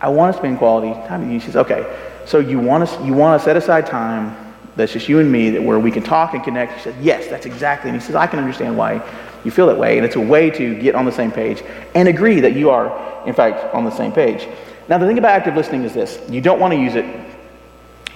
I 0.00 0.08
want 0.08 0.34
to 0.34 0.38
spend 0.38 0.56
quality 0.56 0.92
time 1.06 1.22
with 1.22 1.32
you. 1.32 1.40
She 1.40 1.46
says, 1.46 1.56
Okay, 1.56 1.84
so 2.24 2.38
you 2.38 2.58
want 2.58 2.88
to 2.88 3.04
you 3.04 3.12
want 3.12 3.38
to 3.38 3.44
set 3.44 3.58
aside 3.58 3.86
time 3.86 4.45
that's 4.76 4.92
just 4.92 5.08
you 5.08 5.18
and 5.18 5.32
me 5.32 5.50
that 5.50 5.62
where 5.62 5.78
we 5.78 5.90
can 5.90 6.02
talk 6.02 6.34
and 6.34 6.44
connect. 6.44 6.74
He 6.74 6.80
says, 6.82 6.94
Yes, 7.00 7.26
that's 7.28 7.46
exactly. 7.46 7.90
And 7.90 8.00
he 8.00 8.06
says, 8.06 8.14
I 8.14 8.26
can 8.26 8.38
understand 8.38 8.76
why 8.76 9.02
you 9.44 9.50
feel 9.50 9.66
that 9.68 9.78
way. 9.78 9.96
And 9.96 10.04
it's 10.04 10.16
a 10.16 10.20
way 10.20 10.50
to 10.50 10.78
get 10.80 10.94
on 10.94 11.04
the 11.04 11.12
same 11.12 11.32
page 11.32 11.62
and 11.94 12.08
agree 12.08 12.40
that 12.40 12.54
you 12.54 12.70
are, 12.70 13.26
in 13.26 13.32
fact, 13.32 13.74
on 13.74 13.84
the 13.84 13.90
same 13.90 14.12
page. 14.12 14.46
Now, 14.88 14.98
the 14.98 15.06
thing 15.06 15.18
about 15.18 15.30
active 15.30 15.56
listening 15.56 15.82
is 15.84 15.94
this 15.94 16.20
you 16.28 16.40
don't 16.40 16.60
want 16.60 16.72
to 16.72 16.78
use 16.78 16.94
it 16.94 17.06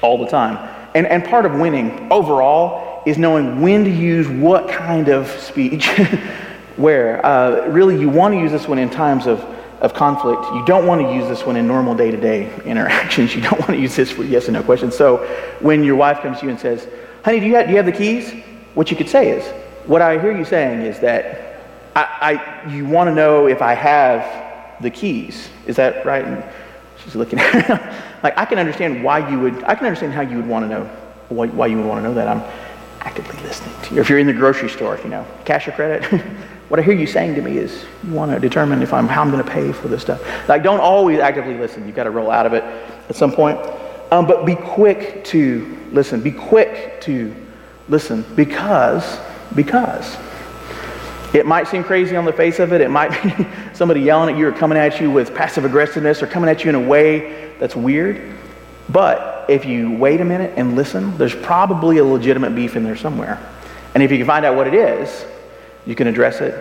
all 0.02 0.18
the 0.18 0.28
time. 0.28 0.68
And, 0.94 1.06
and 1.06 1.24
part 1.24 1.46
of 1.46 1.54
winning 1.54 2.10
overall 2.12 3.02
is 3.06 3.16
knowing 3.16 3.60
when 3.60 3.84
to 3.84 3.90
use 3.90 4.28
what 4.28 4.68
kind 4.68 5.08
of 5.08 5.28
speech 5.28 5.86
where. 6.76 7.24
Uh, 7.24 7.68
really, 7.68 7.98
you 7.98 8.08
want 8.08 8.34
to 8.34 8.40
use 8.40 8.52
this 8.52 8.68
one 8.68 8.78
in 8.78 8.90
times 8.90 9.26
of 9.26 9.40
of 9.80 9.94
conflict. 9.94 10.42
You 10.52 10.64
don't 10.66 10.86
want 10.86 11.00
to 11.00 11.14
use 11.14 11.26
this 11.26 11.44
one 11.44 11.56
in 11.56 11.66
normal 11.66 11.94
day 11.94 12.10
to 12.10 12.16
day 12.16 12.52
interactions. 12.64 13.34
You 13.40 13.42
don't 13.42 13.58
want 13.58 13.70
to 13.70 13.78
use 13.78 13.96
this 13.96 14.10
for 14.10 14.22
yes 14.22 14.46
and 14.46 14.54
no 14.54 14.62
questions. 14.62 14.96
So 14.96 15.18
when 15.60 15.82
your 15.84 15.96
wife 15.96 16.20
comes 16.20 16.40
to 16.40 16.44
you 16.44 16.50
and 16.50 16.60
says, 16.60 16.86
honey, 17.24 17.40
do 17.40 17.46
you 17.46 17.54
have, 17.54 17.66
do 17.66 17.70
you 17.72 17.76
have 17.76 17.86
the 17.86 17.92
keys? 17.92 18.32
What 18.74 18.90
you 18.90 18.96
could 18.96 19.08
say 19.08 19.30
is, 19.30 19.44
what 19.86 20.02
I 20.02 20.18
hear 20.18 20.36
you 20.36 20.44
saying 20.44 20.82
is 20.82 21.00
that 21.00 21.60
I, 21.96 22.34
I, 22.64 22.70
you 22.70 22.86
want 22.86 23.08
to 23.08 23.14
know 23.14 23.46
if 23.46 23.62
I 23.62 23.74
have 23.74 24.82
the 24.82 24.90
keys. 24.90 25.48
Is 25.66 25.76
that 25.76 26.04
right? 26.04 26.24
And 26.24 26.44
she's 27.02 27.16
looking 27.16 27.38
at 27.38 27.54
me. 27.54 27.60
like, 28.22 28.36
I 28.36 28.44
can 28.44 28.58
understand 28.58 29.02
why 29.02 29.28
you 29.30 29.40
would, 29.40 29.64
I 29.64 29.74
can 29.74 29.86
understand 29.86 30.12
how 30.12 30.20
you 30.20 30.36
would 30.36 30.46
want 30.46 30.64
to 30.64 30.68
know, 30.68 30.84
why, 31.30 31.46
why 31.46 31.66
you 31.66 31.78
would 31.78 31.86
want 31.86 31.98
to 31.98 32.02
know 32.02 32.14
that. 32.14 32.28
I'm 32.28 32.42
actively 33.00 33.40
listening 33.42 33.74
to 33.84 33.94
you. 33.94 34.00
If 34.00 34.10
you're 34.10 34.18
in 34.18 34.26
the 34.26 34.32
grocery 34.32 34.68
store, 34.68 34.98
you 35.02 35.08
know, 35.08 35.26
cash 35.44 35.66
or 35.66 35.72
credit. 35.72 36.22
What 36.70 36.78
I 36.78 36.84
hear 36.84 36.94
you 36.94 37.08
saying 37.08 37.34
to 37.34 37.42
me 37.42 37.58
is 37.58 37.84
you 38.04 38.12
want 38.12 38.30
to 38.30 38.38
determine 38.38 38.80
if 38.80 38.94
I'm 38.94 39.08
how 39.08 39.22
I'm 39.22 39.32
going 39.32 39.42
to 39.42 39.50
pay 39.50 39.72
for 39.72 39.88
this 39.88 40.02
stuff. 40.02 40.22
Like, 40.48 40.62
don't 40.62 40.78
always 40.78 41.18
actively 41.18 41.56
listen. 41.56 41.84
You've 41.84 41.96
got 41.96 42.04
to 42.04 42.12
roll 42.12 42.30
out 42.30 42.46
of 42.46 42.52
it 42.52 42.62
at 43.08 43.16
some 43.16 43.32
point. 43.32 43.58
Um, 44.12 44.24
but 44.24 44.46
be 44.46 44.54
quick 44.54 45.24
to 45.24 45.76
listen. 45.90 46.20
Be 46.20 46.30
quick 46.30 47.00
to 47.00 47.34
listen 47.88 48.24
because 48.36 49.18
because 49.56 50.16
it 51.34 51.44
might 51.44 51.66
seem 51.66 51.82
crazy 51.82 52.14
on 52.14 52.24
the 52.24 52.32
face 52.32 52.60
of 52.60 52.72
it. 52.72 52.80
It 52.80 52.88
might 52.88 53.20
be 53.20 53.48
somebody 53.72 54.02
yelling 54.02 54.32
at 54.36 54.38
you 54.38 54.46
or 54.46 54.52
coming 54.52 54.78
at 54.78 55.00
you 55.00 55.10
with 55.10 55.34
passive 55.34 55.64
aggressiveness 55.64 56.22
or 56.22 56.28
coming 56.28 56.48
at 56.48 56.62
you 56.62 56.68
in 56.68 56.76
a 56.76 56.80
way 56.80 57.52
that's 57.58 57.74
weird. 57.74 58.32
But 58.88 59.50
if 59.50 59.64
you 59.64 59.90
wait 59.90 60.20
a 60.20 60.24
minute 60.24 60.54
and 60.56 60.76
listen, 60.76 61.18
there's 61.18 61.34
probably 61.34 61.98
a 61.98 62.04
legitimate 62.04 62.54
beef 62.54 62.76
in 62.76 62.84
there 62.84 62.94
somewhere. 62.94 63.44
And 63.96 64.04
if 64.04 64.12
you 64.12 64.18
can 64.18 64.26
find 64.28 64.44
out 64.44 64.54
what 64.54 64.68
it 64.68 64.74
is, 64.74 65.26
you 65.90 65.96
can 65.96 66.06
address 66.06 66.40
it. 66.40 66.54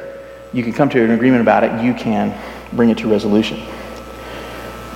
You 0.54 0.64
can 0.64 0.74
come 0.74 0.90
to 0.90 1.04
an 1.04 1.12
agreement 1.12 1.42
about 1.42 1.64
it. 1.64 1.84
You 1.84 1.94
can 1.94 2.36
bring 2.74 2.90
it 2.90 2.98
to 2.98 3.08
resolution. 3.08 3.64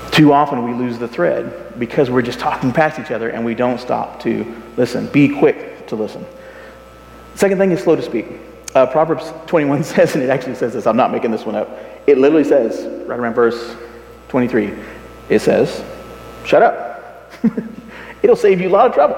Too 0.10 0.34
often 0.34 0.64
we 0.64 0.74
lose 0.74 0.98
the 0.98 1.08
thread 1.08 1.78
because 1.78 2.10
we're 2.10 2.24
just 2.24 2.40
talking 2.40 2.72
past 2.72 2.98
each 2.98 3.12
other 3.12 3.30
and 3.30 3.46
we 3.46 3.54
don't 3.54 3.80
stop 3.80 4.20
to 4.22 4.60
listen. 4.76 5.06
Be 5.10 5.30
quick 5.30 5.86
to 5.86 5.96
listen. 5.96 6.26
Second 7.36 7.60
thing 7.60 7.72
is 7.74 7.84
slow 7.84 7.96
to 7.96 8.02
speak. 8.02 8.26
Uh, 8.74 8.88
Proverbs 8.88 9.32
21 9.46 9.84
says, 9.84 10.16
and 10.16 10.24
it 10.24 10.32
actually 10.32 10.56
says 10.56 10.74
this, 10.74 10.88
I'm 10.88 10.98
not 10.98 11.12
making 11.12 11.30
this 11.30 11.46
one 11.46 11.54
up. 11.54 11.70
It 12.08 12.18
literally 12.18 12.44
says, 12.44 12.88
right 13.06 13.20
around 13.20 13.36
verse 13.36 13.76
23, 14.30 14.74
it 15.30 15.42
says, 15.42 15.84
shut 16.44 16.64
up. 16.64 17.32
It'll 18.24 18.36
save 18.36 18.60
you 18.60 18.70
a 18.70 18.72
lot 18.72 18.88
of 18.88 18.96
trouble, 18.96 19.16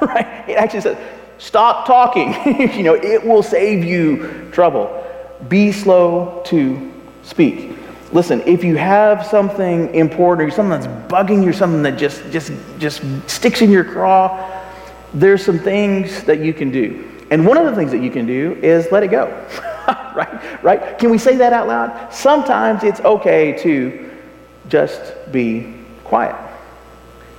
right? 0.06 0.46
It 0.46 0.58
actually 0.58 0.82
says, 0.82 1.17
Stop 1.38 1.86
talking. 1.86 2.34
you 2.76 2.82
know, 2.82 2.94
it 2.94 3.24
will 3.24 3.42
save 3.42 3.84
you 3.84 4.48
trouble. 4.52 5.04
Be 5.48 5.72
slow 5.72 6.42
to 6.46 6.92
speak. 7.22 7.76
Listen, 8.12 8.42
if 8.46 8.64
you 8.64 8.76
have 8.76 9.26
something 9.26 9.94
important 9.94 10.48
or 10.48 10.54
something 10.54 10.80
that's 10.80 11.12
bugging 11.12 11.44
you, 11.44 11.52
something 11.52 11.82
that 11.82 11.98
just 11.98 12.22
just 12.30 12.52
just 12.78 13.02
sticks 13.28 13.60
in 13.60 13.70
your 13.70 13.84
craw, 13.84 14.64
there's 15.12 15.44
some 15.44 15.58
things 15.58 16.24
that 16.24 16.40
you 16.40 16.52
can 16.52 16.70
do. 16.70 17.04
And 17.30 17.46
one 17.46 17.58
of 17.58 17.66
the 17.66 17.74
things 17.74 17.90
that 17.92 18.02
you 18.02 18.10
can 18.10 18.26
do 18.26 18.58
is 18.62 18.90
let 18.90 19.02
it 19.02 19.08
go. 19.08 19.26
right? 20.14 20.62
Right? 20.62 20.98
Can 20.98 21.10
we 21.10 21.18
say 21.18 21.36
that 21.36 21.52
out 21.52 21.68
loud? 21.68 22.12
Sometimes 22.12 22.82
it's 22.82 23.00
okay 23.00 23.52
to 23.62 24.10
just 24.68 25.30
be 25.30 25.74
quiet. 26.04 26.36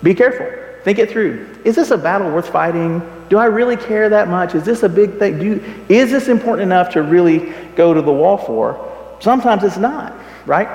Be 0.03 0.13
careful. 0.13 0.47
Think 0.89 0.97
it 0.97 1.11
through. 1.11 1.45
Is 1.65 1.75
this 1.75 1.91
a 1.91 1.97
battle 1.99 2.31
worth 2.31 2.49
fighting? 2.49 3.03
Do 3.29 3.37
I 3.37 3.45
really 3.45 3.77
care 3.77 4.09
that 4.09 4.27
much? 4.27 4.55
Is 4.55 4.63
this 4.63 4.81
a 4.81 4.89
big 4.89 5.19
thing? 5.19 5.37
Do, 5.37 5.63
is 5.87 6.09
this 6.09 6.29
important 6.29 6.63
enough 6.63 6.89
to 6.93 7.03
really 7.03 7.53
go 7.75 7.93
to 7.93 8.01
the 8.01 8.11
wall 8.11 8.39
for? 8.39 9.15
Sometimes 9.19 9.63
it's 9.63 9.77
not, 9.77 10.15
right? 10.47 10.67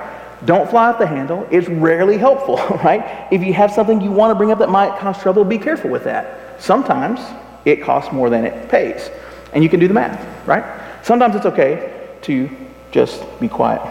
Don't 0.44 0.70
fly 0.70 0.90
off 0.90 1.00
the 1.00 1.06
handle. 1.08 1.48
It's 1.50 1.68
rarely 1.68 2.16
helpful, 2.16 2.58
right? 2.84 3.26
If 3.32 3.42
you 3.42 3.52
have 3.54 3.72
something 3.72 4.00
you 4.00 4.12
want 4.12 4.30
to 4.30 4.36
bring 4.36 4.52
up 4.52 4.60
that 4.60 4.70
might 4.70 4.96
cause 5.00 5.20
trouble, 5.20 5.44
be 5.44 5.58
careful 5.58 5.90
with 5.90 6.04
that. 6.04 6.62
Sometimes 6.62 7.18
it 7.64 7.82
costs 7.82 8.12
more 8.12 8.30
than 8.30 8.44
it 8.44 8.68
pays. 8.68 9.10
And 9.52 9.64
you 9.64 9.68
can 9.68 9.80
do 9.80 9.88
the 9.88 9.94
math, 9.94 10.46
right? 10.46 10.62
Sometimes 11.04 11.34
it's 11.34 11.46
okay 11.46 12.08
to 12.22 12.48
just 12.92 13.24
be 13.40 13.48
quiet. 13.48 13.82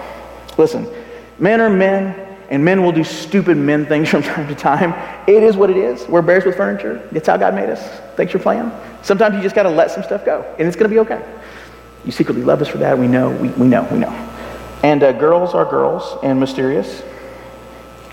Listen, 0.57 0.87
men 1.37 1.59
are 1.59 1.69
men, 1.69 2.32
and 2.53 2.63
men 2.63 2.83
will 2.83 2.91
do 2.91 3.03
stupid 3.03 3.57
men 3.57 3.83
things 3.87 4.09
from 4.11 4.21
time 4.21 4.47
to 4.47 4.53
time. 4.53 4.93
It 5.27 5.41
is 5.41 5.57
what 5.57 5.71
it 5.71 5.77
is. 5.77 6.07
We're 6.07 6.21
bears 6.21 6.45
with 6.45 6.55
furniture. 6.55 7.01
It's 7.11 7.27
how 7.27 7.35
God 7.35 7.55
made 7.55 7.67
us. 7.67 7.81
Thanks 8.15 8.31
for 8.31 8.37
playing. 8.37 8.71
Sometimes 9.01 9.35
you 9.35 9.41
just 9.41 9.55
got 9.55 9.63
to 9.63 9.71
let 9.71 9.89
some 9.89 10.03
stuff 10.03 10.23
go, 10.23 10.45
and 10.59 10.67
it's 10.67 10.77
going 10.77 10.87
to 10.87 10.93
be 10.93 10.99
okay. 10.99 11.25
You 12.05 12.11
secretly 12.11 12.43
love 12.43 12.61
us 12.61 12.67
for 12.67 12.77
that. 12.77 12.97
We 12.97 13.07
know. 13.07 13.31
We, 13.31 13.49
we 13.49 13.65
know. 13.65 13.87
We 13.91 13.97
know. 13.97 14.11
And 14.83 15.01
uh, 15.01 15.13
girls 15.13 15.55
are 15.55 15.65
girls 15.65 16.19
and 16.21 16.39
mysterious. 16.39 17.01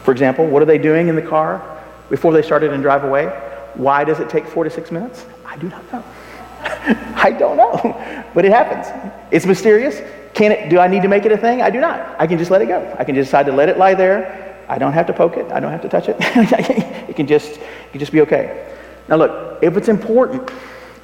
For 0.05 0.13
example, 0.13 0.47
what 0.47 0.63
are 0.63 0.67
they 0.67 0.79
doing 0.79 1.09
in 1.09 1.17
the 1.17 1.23
car 1.23 1.85
before 2.09 2.33
they 2.33 2.43
started 2.43 2.73
and 2.73 2.83
drive 2.83 3.05
away? 3.05 3.27
Why 3.75 4.05
does 4.05 4.21
it 4.21 4.31
take 4.31 4.47
four 4.47 4.65
to 4.65 4.71
six 4.71 4.91
minutes? 4.91 5.27
I 5.45 5.59
do 5.59 5.69
not 5.69 5.93
know. 5.93 6.03
I 7.15 7.31
don't 7.39 7.59
know, 7.59 8.25
but 8.33 8.47
it 8.47 8.53
happens. 8.53 8.87
It's 9.31 9.45
mysterious. 9.45 10.01
Can 10.41 10.53
it, 10.53 10.71
do 10.71 10.79
I 10.79 10.89
need 10.89 11.03
to 11.03 11.09
make 11.09 11.27
it 11.27 11.33
a 11.33 11.37
thing? 11.37 11.61
I 11.61 11.69
do 11.69 11.81
not. 11.81 12.17
I 12.19 12.27
can 12.27 12.39
just 12.39 12.51
let 12.51 12.63
it 12.63 12.67
go. 12.67 12.97
I 12.99 13.05
can 13.05 13.15
just 13.15 13.29
decide 13.29 13.45
to 13.45 13.53
let 13.53 13.69
it 13.69 13.77
lie 13.77 13.93
there. 13.93 14.65
I 14.71 14.79
don't 14.79 14.95
have 14.95 15.07
to 15.09 15.13
poke 15.13 15.37
it. 15.37 15.53
I 15.53 15.61
don't 15.61 15.71
have 15.71 15.83
to 15.83 15.89
touch 15.91 16.09
it. 16.09 16.17
it 17.11 17.15
can 17.15 17.27
just, 17.27 17.59
it 17.59 17.91
can 17.91 18.01
just 18.01 18.11
be 18.11 18.23
okay. 18.23 18.75
Now 19.07 19.17
look, 19.17 19.63
if 19.63 19.77
it's 19.77 19.89
important, 19.89 20.51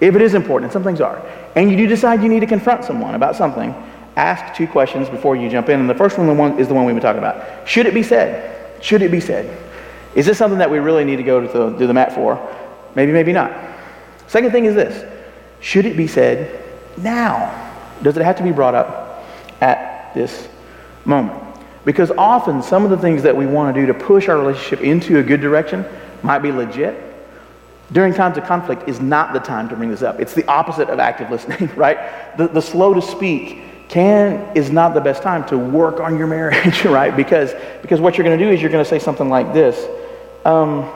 if 0.00 0.16
it 0.16 0.22
is 0.22 0.32
important, 0.32 0.64
and 0.64 0.72
some 0.72 0.82
things 0.82 1.02
are, 1.02 1.20
and 1.54 1.70
you 1.70 1.76
do 1.76 1.86
decide 1.86 2.22
you 2.22 2.30
need 2.30 2.40
to 2.40 2.46
confront 2.46 2.86
someone 2.86 3.14
about 3.14 3.36
something, 3.36 3.74
ask 4.16 4.56
two 4.56 4.66
questions 4.66 5.10
before 5.10 5.36
you 5.36 5.50
jump 5.50 5.68
in. 5.68 5.80
And 5.80 5.90
the 5.90 5.94
first 5.94 6.16
one 6.16 6.30
is 6.58 6.66
the 6.68 6.72
one 6.72 6.86
we've 6.86 6.94
been 6.94 7.02
talking 7.02 7.18
about. 7.18 7.68
Should 7.68 7.84
it 7.84 7.92
be 7.92 8.02
said? 8.02 8.82
Should 8.82 9.02
it 9.02 9.10
be 9.10 9.20
said? 9.20 9.54
Is 10.14 10.24
this 10.24 10.38
something 10.38 10.60
that 10.60 10.70
we 10.70 10.78
really 10.78 11.04
need 11.04 11.16
to 11.16 11.22
go 11.22 11.42
to 11.42 11.46
the, 11.46 11.76
do 11.76 11.86
the 11.86 11.92
mat 11.92 12.14
for? 12.14 12.40
Maybe, 12.94 13.12
maybe 13.12 13.34
not. 13.34 13.52
Second 14.28 14.50
thing 14.52 14.64
is 14.64 14.74
this 14.74 15.04
should 15.60 15.84
it 15.84 15.94
be 15.94 16.06
said 16.06 16.64
now? 16.96 17.64
Does 18.00 18.16
it 18.16 18.24
have 18.24 18.36
to 18.36 18.42
be 18.42 18.50
brought 18.50 18.74
up 18.74 19.05
at 19.60 20.12
this 20.14 20.48
moment? 21.04 21.42
Because 21.84 22.10
often 22.12 22.62
some 22.62 22.84
of 22.84 22.90
the 22.90 22.98
things 22.98 23.22
that 23.22 23.36
we 23.36 23.46
want 23.46 23.74
to 23.74 23.80
do 23.80 23.86
to 23.86 23.94
push 23.94 24.28
our 24.28 24.36
relationship 24.36 24.80
into 24.80 25.18
a 25.18 25.22
good 25.22 25.40
direction 25.40 25.84
might 26.22 26.40
be 26.40 26.50
legit. 26.50 27.02
During 27.92 28.12
times 28.12 28.36
of 28.36 28.44
conflict 28.44 28.88
is 28.88 29.00
not 29.00 29.32
the 29.32 29.38
time 29.38 29.68
to 29.68 29.76
bring 29.76 29.90
this 29.90 30.02
up. 30.02 30.18
It's 30.18 30.34
the 30.34 30.44
opposite 30.46 30.90
of 30.90 30.98
active 30.98 31.30
listening, 31.30 31.70
right? 31.76 32.36
The, 32.36 32.48
the 32.48 32.62
slow 32.62 32.92
to 32.94 33.02
speak 33.02 33.88
can 33.88 34.56
is 34.56 34.70
not 34.70 34.94
the 34.94 35.00
best 35.00 35.22
time 35.22 35.46
to 35.46 35.56
work 35.56 36.00
on 36.00 36.18
your 36.18 36.26
marriage, 36.26 36.84
right? 36.84 37.16
Because, 37.16 37.54
because 37.82 38.00
what 38.00 38.18
you're 38.18 38.24
going 38.26 38.38
to 38.38 38.44
do 38.44 38.50
is 38.50 38.60
you're 38.60 38.70
going 38.70 38.84
to 38.84 38.88
say 38.88 38.98
something 38.98 39.28
like 39.28 39.52
this. 39.52 39.86
Um, 40.44 40.90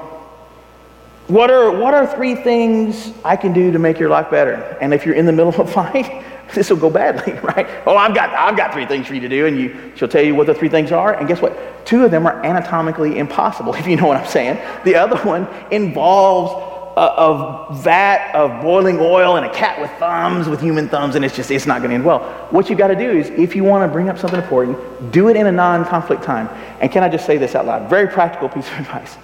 what 1.30 1.50
are, 1.50 1.70
what 1.70 1.94
are 1.94 2.06
three 2.06 2.34
things 2.34 3.12
I 3.24 3.36
can 3.36 3.52
do 3.52 3.70
to 3.70 3.78
make 3.78 3.98
your 3.98 4.08
life 4.08 4.30
better? 4.30 4.54
And 4.80 4.92
if 4.92 5.06
you're 5.06 5.14
in 5.14 5.26
the 5.26 5.32
middle 5.32 5.48
of 5.48 5.58
a 5.60 5.66
fight, 5.66 6.24
this 6.52 6.68
will 6.70 6.76
go 6.76 6.90
badly, 6.90 7.32
right? 7.42 7.68
Oh, 7.86 7.96
I've 7.96 8.14
got, 8.14 8.30
I've 8.30 8.56
got 8.56 8.72
three 8.72 8.86
things 8.86 9.06
for 9.06 9.14
you 9.14 9.20
to 9.20 9.28
do, 9.28 9.46
and 9.46 9.58
you, 9.58 9.92
she'll 9.94 10.08
tell 10.08 10.24
you 10.24 10.34
what 10.34 10.46
the 10.46 10.54
three 10.54 10.68
things 10.68 10.92
are. 10.92 11.14
And 11.14 11.28
guess 11.28 11.40
what? 11.40 11.86
Two 11.86 12.04
of 12.04 12.10
them 12.10 12.26
are 12.26 12.44
anatomically 12.44 13.18
impossible, 13.18 13.74
if 13.76 13.86
you 13.86 13.96
know 13.96 14.06
what 14.06 14.16
I'm 14.16 14.26
saying. 14.26 14.58
The 14.84 14.96
other 14.96 15.16
one 15.18 15.48
involves 15.70 16.66
uh, 16.96 17.02
a, 17.02 17.72
a 17.72 17.74
vat 17.76 18.34
of 18.34 18.62
boiling 18.62 18.98
oil 18.98 19.36
and 19.36 19.46
a 19.46 19.54
cat 19.54 19.80
with 19.80 19.90
thumbs, 19.92 20.48
with 20.48 20.60
human 20.60 20.88
thumbs, 20.88 21.14
and 21.14 21.24
it's 21.24 21.36
just, 21.36 21.50
it's 21.50 21.66
not 21.66 21.78
going 21.78 21.90
to 21.90 21.94
end 21.94 22.04
well. 22.04 22.20
What 22.50 22.68
you've 22.68 22.78
got 22.78 22.88
to 22.88 22.96
do 22.96 23.08
is, 23.08 23.30
if 23.30 23.54
you 23.54 23.62
want 23.62 23.88
to 23.88 23.92
bring 23.92 24.08
up 24.08 24.18
something 24.18 24.40
important, 24.40 25.12
do 25.12 25.28
it 25.28 25.36
in 25.36 25.46
a 25.46 25.52
non 25.52 25.84
conflict 25.84 26.24
time. 26.24 26.48
And 26.80 26.90
can 26.90 27.04
I 27.04 27.08
just 27.08 27.24
say 27.24 27.38
this 27.38 27.54
out 27.54 27.66
loud? 27.66 27.88
Very 27.88 28.08
practical 28.08 28.48
piece 28.48 28.66
of 28.66 28.80
advice. 28.80 29.16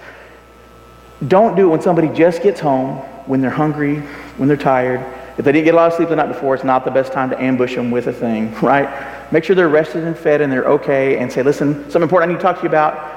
Don't 1.28 1.56
do 1.56 1.68
it 1.68 1.70
when 1.70 1.80
somebody 1.80 2.08
just 2.08 2.42
gets 2.42 2.60
home, 2.60 2.96
when 3.26 3.40
they're 3.40 3.50
hungry, 3.50 4.00
when 4.36 4.48
they're 4.48 4.56
tired. 4.56 5.00
If 5.38 5.44
they 5.44 5.52
didn't 5.52 5.64
get 5.64 5.74
a 5.74 5.76
lot 5.76 5.88
of 5.88 5.94
sleep 5.94 6.08
the 6.08 6.16
night 6.16 6.28
before, 6.28 6.54
it's 6.54 6.64
not 6.64 6.84
the 6.84 6.90
best 6.90 7.12
time 7.12 7.30
to 7.30 7.40
ambush 7.40 7.74
them 7.74 7.90
with 7.90 8.06
a 8.06 8.12
thing, 8.12 8.54
right? 8.62 9.32
Make 9.32 9.44
sure 9.44 9.56
they're 9.56 9.68
rested 9.68 10.04
and 10.04 10.16
fed 10.16 10.40
and 10.40 10.52
they're 10.52 10.66
okay 10.66 11.18
and 11.18 11.32
say, 11.32 11.42
listen, 11.42 11.74
something 11.84 12.02
important 12.02 12.30
I 12.30 12.32
need 12.34 12.38
to 12.38 12.42
talk 12.42 12.56
to 12.56 12.62
you 12.62 12.68
about. 12.68 13.14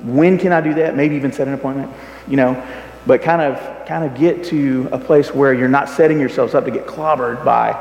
When 0.00 0.38
can 0.38 0.52
I 0.52 0.60
do 0.60 0.74
that? 0.74 0.96
Maybe 0.96 1.16
even 1.16 1.32
set 1.32 1.46
an 1.46 1.54
appointment, 1.54 1.92
you 2.26 2.36
know. 2.36 2.60
But 3.06 3.22
kind 3.22 3.42
of, 3.42 3.86
kind 3.86 4.04
of 4.04 4.18
get 4.18 4.44
to 4.44 4.88
a 4.92 4.98
place 4.98 5.34
where 5.34 5.52
you're 5.52 5.68
not 5.68 5.88
setting 5.88 6.20
yourselves 6.20 6.54
up 6.54 6.64
to 6.64 6.70
get 6.70 6.86
clobbered 6.86 7.44
by 7.44 7.72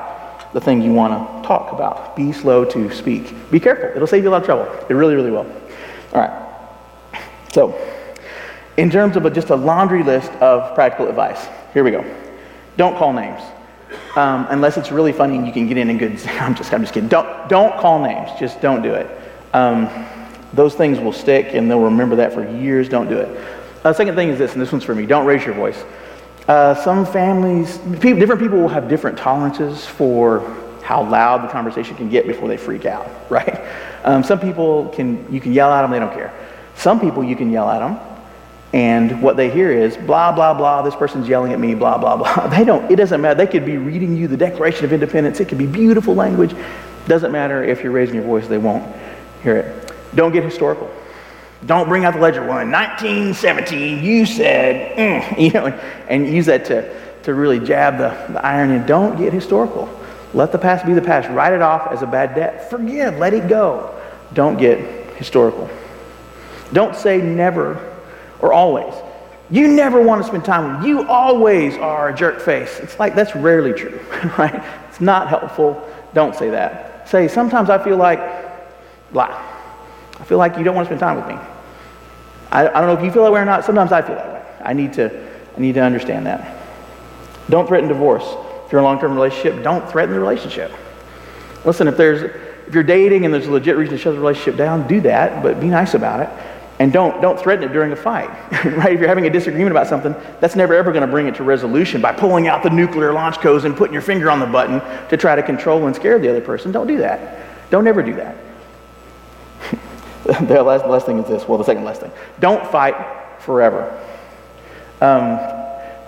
the 0.53 0.59
thing 0.61 0.81
you 0.81 0.93
want 0.93 1.13
to 1.13 1.47
talk 1.47 1.71
about. 1.71 2.15
Be 2.15 2.31
slow 2.31 2.65
to 2.65 2.91
speak. 2.91 3.33
Be 3.51 3.59
careful. 3.59 3.89
It'll 3.95 4.07
save 4.07 4.23
you 4.23 4.29
a 4.29 4.31
lot 4.31 4.41
of 4.41 4.45
trouble. 4.45 4.65
It 4.89 4.93
really, 4.93 5.15
really 5.15 5.31
will. 5.31 5.45
All 6.13 6.21
right. 6.21 7.21
So, 7.53 7.79
in 8.79 8.89
terms 8.89 9.17
of 9.17 9.25
a, 9.25 9.29
just 9.29 9.49
a 9.49 9.55
laundry 9.55 10.03
list 10.03 10.31
of 10.33 10.73
practical 10.73 11.09
advice. 11.09 11.49
Here 11.73 11.83
we 11.83 11.91
go. 11.91 12.05
Don't 12.77 12.97
call 12.97 13.11
names. 13.11 13.41
Um, 14.15 14.47
unless 14.49 14.77
it's 14.77 14.89
really 14.89 15.11
funny 15.11 15.35
and 15.35 15.45
you 15.45 15.51
can 15.51 15.67
get 15.67 15.75
in 15.75 15.89
and 15.89 15.99
good. 15.99 16.13
I'm 16.27 16.55
just, 16.55 16.73
I'm 16.73 16.81
just 16.81 16.93
kidding. 16.93 17.09
Don't, 17.09 17.49
don't 17.49 17.77
call 17.77 18.01
names. 18.01 18.29
Just 18.39 18.61
don't 18.61 18.81
do 18.81 18.93
it. 18.93 19.09
Um, 19.53 19.89
those 20.53 20.75
things 20.75 20.97
will 20.97 21.11
stick 21.11 21.55
and 21.55 21.69
they'll 21.69 21.81
remember 21.81 22.15
that 22.15 22.31
for 22.31 22.49
years. 22.49 22.87
Don't 22.87 23.09
do 23.09 23.17
it. 23.17 23.27
Uh, 23.83 23.91
second 23.91 24.15
thing 24.15 24.29
is 24.29 24.39
this, 24.39 24.53
and 24.53 24.61
this 24.61 24.71
one's 24.71 24.85
for 24.85 24.95
me. 24.95 25.05
Don't 25.05 25.25
raise 25.25 25.43
your 25.43 25.55
voice. 25.55 25.83
Uh, 26.47 26.73
some 26.73 27.05
families, 27.05 27.79
people, 27.99 28.17
different 28.17 28.41
people 28.41 28.59
will 28.59 28.69
have 28.69 28.87
different 28.87 29.17
tolerances 29.17 29.85
for 29.85 30.39
how 30.83 31.03
loud 31.03 31.43
the 31.43 31.49
conversation 31.49 31.97
can 31.97 32.09
get 32.09 32.25
before 32.25 32.47
they 32.47 32.57
freak 32.57 32.85
out, 32.85 33.09
right? 33.29 33.61
Um, 34.05 34.23
some 34.23 34.39
people 34.39 34.87
can, 34.89 35.31
you 35.31 35.41
can 35.41 35.51
yell 35.51 35.71
at 35.71 35.81
them, 35.81 35.91
they 35.91 35.99
don't 35.99 36.13
care. 36.13 36.33
Some 36.75 37.01
people 37.01 37.25
you 37.25 37.35
can 37.35 37.51
yell 37.51 37.69
at 37.69 37.79
them 37.79 38.08
and 38.71 39.21
what 39.23 39.35
they 39.35 39.49
hear 39.49 39.71
is 39.71 39.97
blah 39.97 40.31
blah 40.31 40.53
blah 40.53 40.83
this 40.83 40.95
person's 40.95 41.27
yelling 41.27 41.53
at 41.53 41.59
me 41.59 41.73
blah 41.73 41.97
blah 41.97 42.17
blah. 42.17 42.47
They 42.55 42.63
don't 42.63 42.89
it 42.91 42.97
doesn't 42.97 43.19
matter. 43.19 43.35
They 43.35 43.47
could 43.47 43.65
be 43.65 43.77
reading 43.77 44.15
you 44.15 44.27
the 44.27 44.37
declaration 44.37 44.85
of 44.85 44.93
independence. 44.93 45.39
It 45.39 45.47
could 45.49 45.57
be 45.57 45.65
beautiful 45.65 46.13
language. 46.13 46.55
Doesn't 47.07 47.31
matter 47.31 47.63
if 47.63 47.83
you're 47.83 47.91
raising 47.91 48.15
your 48.15 48.25
voice 48.25 48.47
they 48.47 48.59
won't 48.59 48.95
hear 49.41 49.57
it. 49.57 49.93
Don't 50.13 50.31
get 50.31 50.43
historical. 50.43 50.91
Don't 51.65 51.89
bring 51.89 52.05
out 52.05 52.13
the 52.13 52.19
ledger 52.19 52.41
one. 52.41 52.71
1917 52.71 54.03
you 54.03 54.25
said 54.25 54.97
mm, 54.97 55.39
you 55.41 55.51
know 55.51 55.67
and, 56.07 56.27
use 56.27 56.45
that 56.45 56.65
to, 56.65 57.23
to 57.23 57.33
really 57.33 57.59
jab 57.59 57.97
the, 57.97 58.33
the 58.33 58.45
iron 58.45 58.69
in 58.69 58.85
don't 58.85 59.17
get 59.17 59.33
historical. 59.33 59.89
Let 60.35 60.51
the 60.51 60.59
past 60.59 60.85
be 60.85 60.93
the 60.93 61.01
past. 61.01 61.27
Write 61.29 61.53
it 61.53 61.61
off 61.63 61.91
as 61.91 62.03
a 62.03 62.07
bad 62.07 62.35
debt. 62.35 62.69
Forgive. 62.69 63.17
Let 63.17 63.33
it 63.33 63.47
go. 63.47 63.99
Don't 64.33 64.59
get 64.59 64.77
historical. 65.15 65.67
Don't 66.71 66.95
say 66.95 67.19
never 67.19 67.88
or 68.39 68.53
always. 68.53 68.93
You 69.51 69.67
never 69.67 70.01
want 70.01 70.21
to 70.21 70.27
spend 70.27 70.45
time 70.45 70.77
with 70.77 70.87
You 70.87 71.07
always 71.07 71.75
are 71.77 72.09
a 72.09 72.15
jerk 72.15 72.39
face. 72.39 72.79
It's 72.79 72.99
like 72.99 73.15
that's 73.15 73.35
rarely 73.35 73.73
true, 73.73 73.99
right? 74.37 74.63
It's 74.89 75.01
not 75.01 75.27
helpful. 75.27 75.87
Don't 76.13 76.35
say 76.35 76.49
that. 76.51 77.09
Say, 77.09 77.27
sometimes 77.27 77.69
I 77.69 77.83
feel 77.83 77.97
like, 77.97 78.19
blah. 79.11 79.43
I 80.19 80.23
feel 80.25 80.37
like 80.37 80.57
you 80.57 80.63
don't 80.63 80.75
want 80.75 80.87
to 80.87 80.95
spend 80.95 80.99
time 80.99 81.15
with 81.15 81.27
me. 81.27 81.41
I, 82.51 82.67
I 82.67 82.73
don't 82.81 82.87
know 82.87 82.93
if 82.93 83.03
you 83.03 83.11
feel 83.11 83.23
that 83.23 83.31
way 83.31 83.39
or 83.39 83.45
not. 83.45 83.65
Sometimes 83.65 83.91
I 83.91 84.01
feel 84.01 84.15
that 84.15 84.27
way. 84.27 84.43
I 84.63 84.73
need 84.73 84.93
to, 84.93 85.29
I 85.55 85.59
need 85.59 85.73
to 85.75 85.81
understand 85.81 86.25
that. 86.27 86.57
Don't 87.49 87.67
threaten 87.67 87.87
divorce. 87.87 88.25
If 88.65 88.71
you're 88.71 88.79
in 88.79 88.85
a 88.85 88.87
long-term 88.87 89.15
relationship, 89.15 89.63
don't 89.63 89.89
threaten 89.89 90.13
the 90.13 90.19
relationship. 90.19 90.71
Listen, 91.65 91.87
if 91.87 91.97
there's 91.97 92.21
if 92.67 92.75
you're 92.75 92.83
dating 92.83 93.25
and 93.25 93.33
there's 93.33 93.47
a 93.47 93.51
legit 93.51 93.77
reason 93.77 93.97
to 93.97 94.01
shut 94.01 94.13
the 94.13 94.19
relationship 94.19 94.55
down, 94.55 94.87
do 94.87 95.01
that, 95.01 95.41
but 95.41 95.59
be 95.59 95.65
nice 95.65 95.95
about 95.95 96.19
it. 96.19 96.29
And 96.79 96.93
don't, 96.93 97.21
don't 97.21 97.37
threaten 97.37 97.69
it 97.69 97.73
during 97.73 97.91
a 97.91 97.95
fight, 97.95 98.29
right? 98.65 98.93
If 98.93 98.99
you're 98.99 99.09
having 99.09 99.25
a 99.27 99.29
disagreement 99.29 99.71
about 99.71 99.87
something, 99.87 100.15
that's 100.39 100.55
never 100.55 100.73
ever 100.73 100.93
going 100.93 101.05
to 101.05 101.11
bring 101.11 101.27
it 101.27 101.35
to 101.35 101.43
resolution 101.43 102.01
by 102.01 102.13
pulling 102.13 102.47
out 102.47 102.63
the 102.63 102.69
nuclear 102.69 103.11
launch 103.11 103.39
codes 103.39 103.65
and 103.65 103.75
putting 103.75 103.93
your 103.93 104.01
finger 104.01 104.31
on 104.31 104.39
the 104.39 104.45
button 104.45 104.79
to 105.09 105.17
try 105.17 105.35
to 105.35 105.43
control 105.43 105.85
and 105.87 105.95
scare 105.95 106.17
the 106.19 106.29
other 106.29 106.39
person. 106.39 106.71
Don't 106.71 106.87
do 106.87 106.97
that. 106.99 107.69
Don't 107.69 107.85
ever 107.85 108.01
do 108.01 108.13
that. 108.15 108.37
the 110.47 110.63
last, 110.63 110.85
last 110.85 111.05
thing 111.05 111.19
is 111.19 111.27
this. 111.27 111.45
Well, 111.47 111.57
the 111.57 111.65
second 111.65 111.83
last 111.83 111.99
thing. 111.99 112.11
Don't 112.39 112.65
fight 112.71 112.95
forever. 113.39 113.91
Um, 115.01 115.37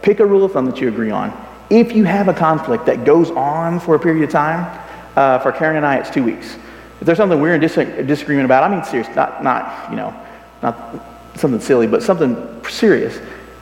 pick 0.01 0.21
a 0.21 0.25
rule 0.25 0.45
of 0.45 0.53
thumb 0.53 0.65
that 0.67 0.79
you 0.79 0.87
agree 0.87 1.11
on. 1.11 1.33
If 1.69 1.93
you 1.93 2.05
have 2.05 2.29
a 2.29 2.33
conflict 2.33 2.85
that 2.85 3.03
goes 3.03 3.29
on 3.31 3.81
for 3.81 3.95
a 3.95 3.99
period 3.99 4.23
of 4.23 4.29
time, 4.29 4.79
uh, 5.17 5.39
for 5.39 5.51
Karen 5.51 5.75
and 5.75 5.85
I, 5.85 5.97
it's 5.97 6.09
two 6.09 6.23
weeks. 6.23 6.55
If 7.01 7.05
there's 7.05 7.17
something 7.17 7.41
we're 7.41 7.55
in 7.55 7.61
dis- 7.61 7.75
disagreement 7.75 8.45
about, 8.45 8.63
I 8.63 8.73
mean 8.73 8.83
serious, 8.85 9.13
not, 9.15 9.43
not, 9.43 9.89
you 9.89 9.97
know, 9.97 10.15
not 10.61 11.03
something 11.35 11.59
silly, 11.59 11.87
but 11.87 12.03
something 12.03 12.63
serious. 12.69 13.19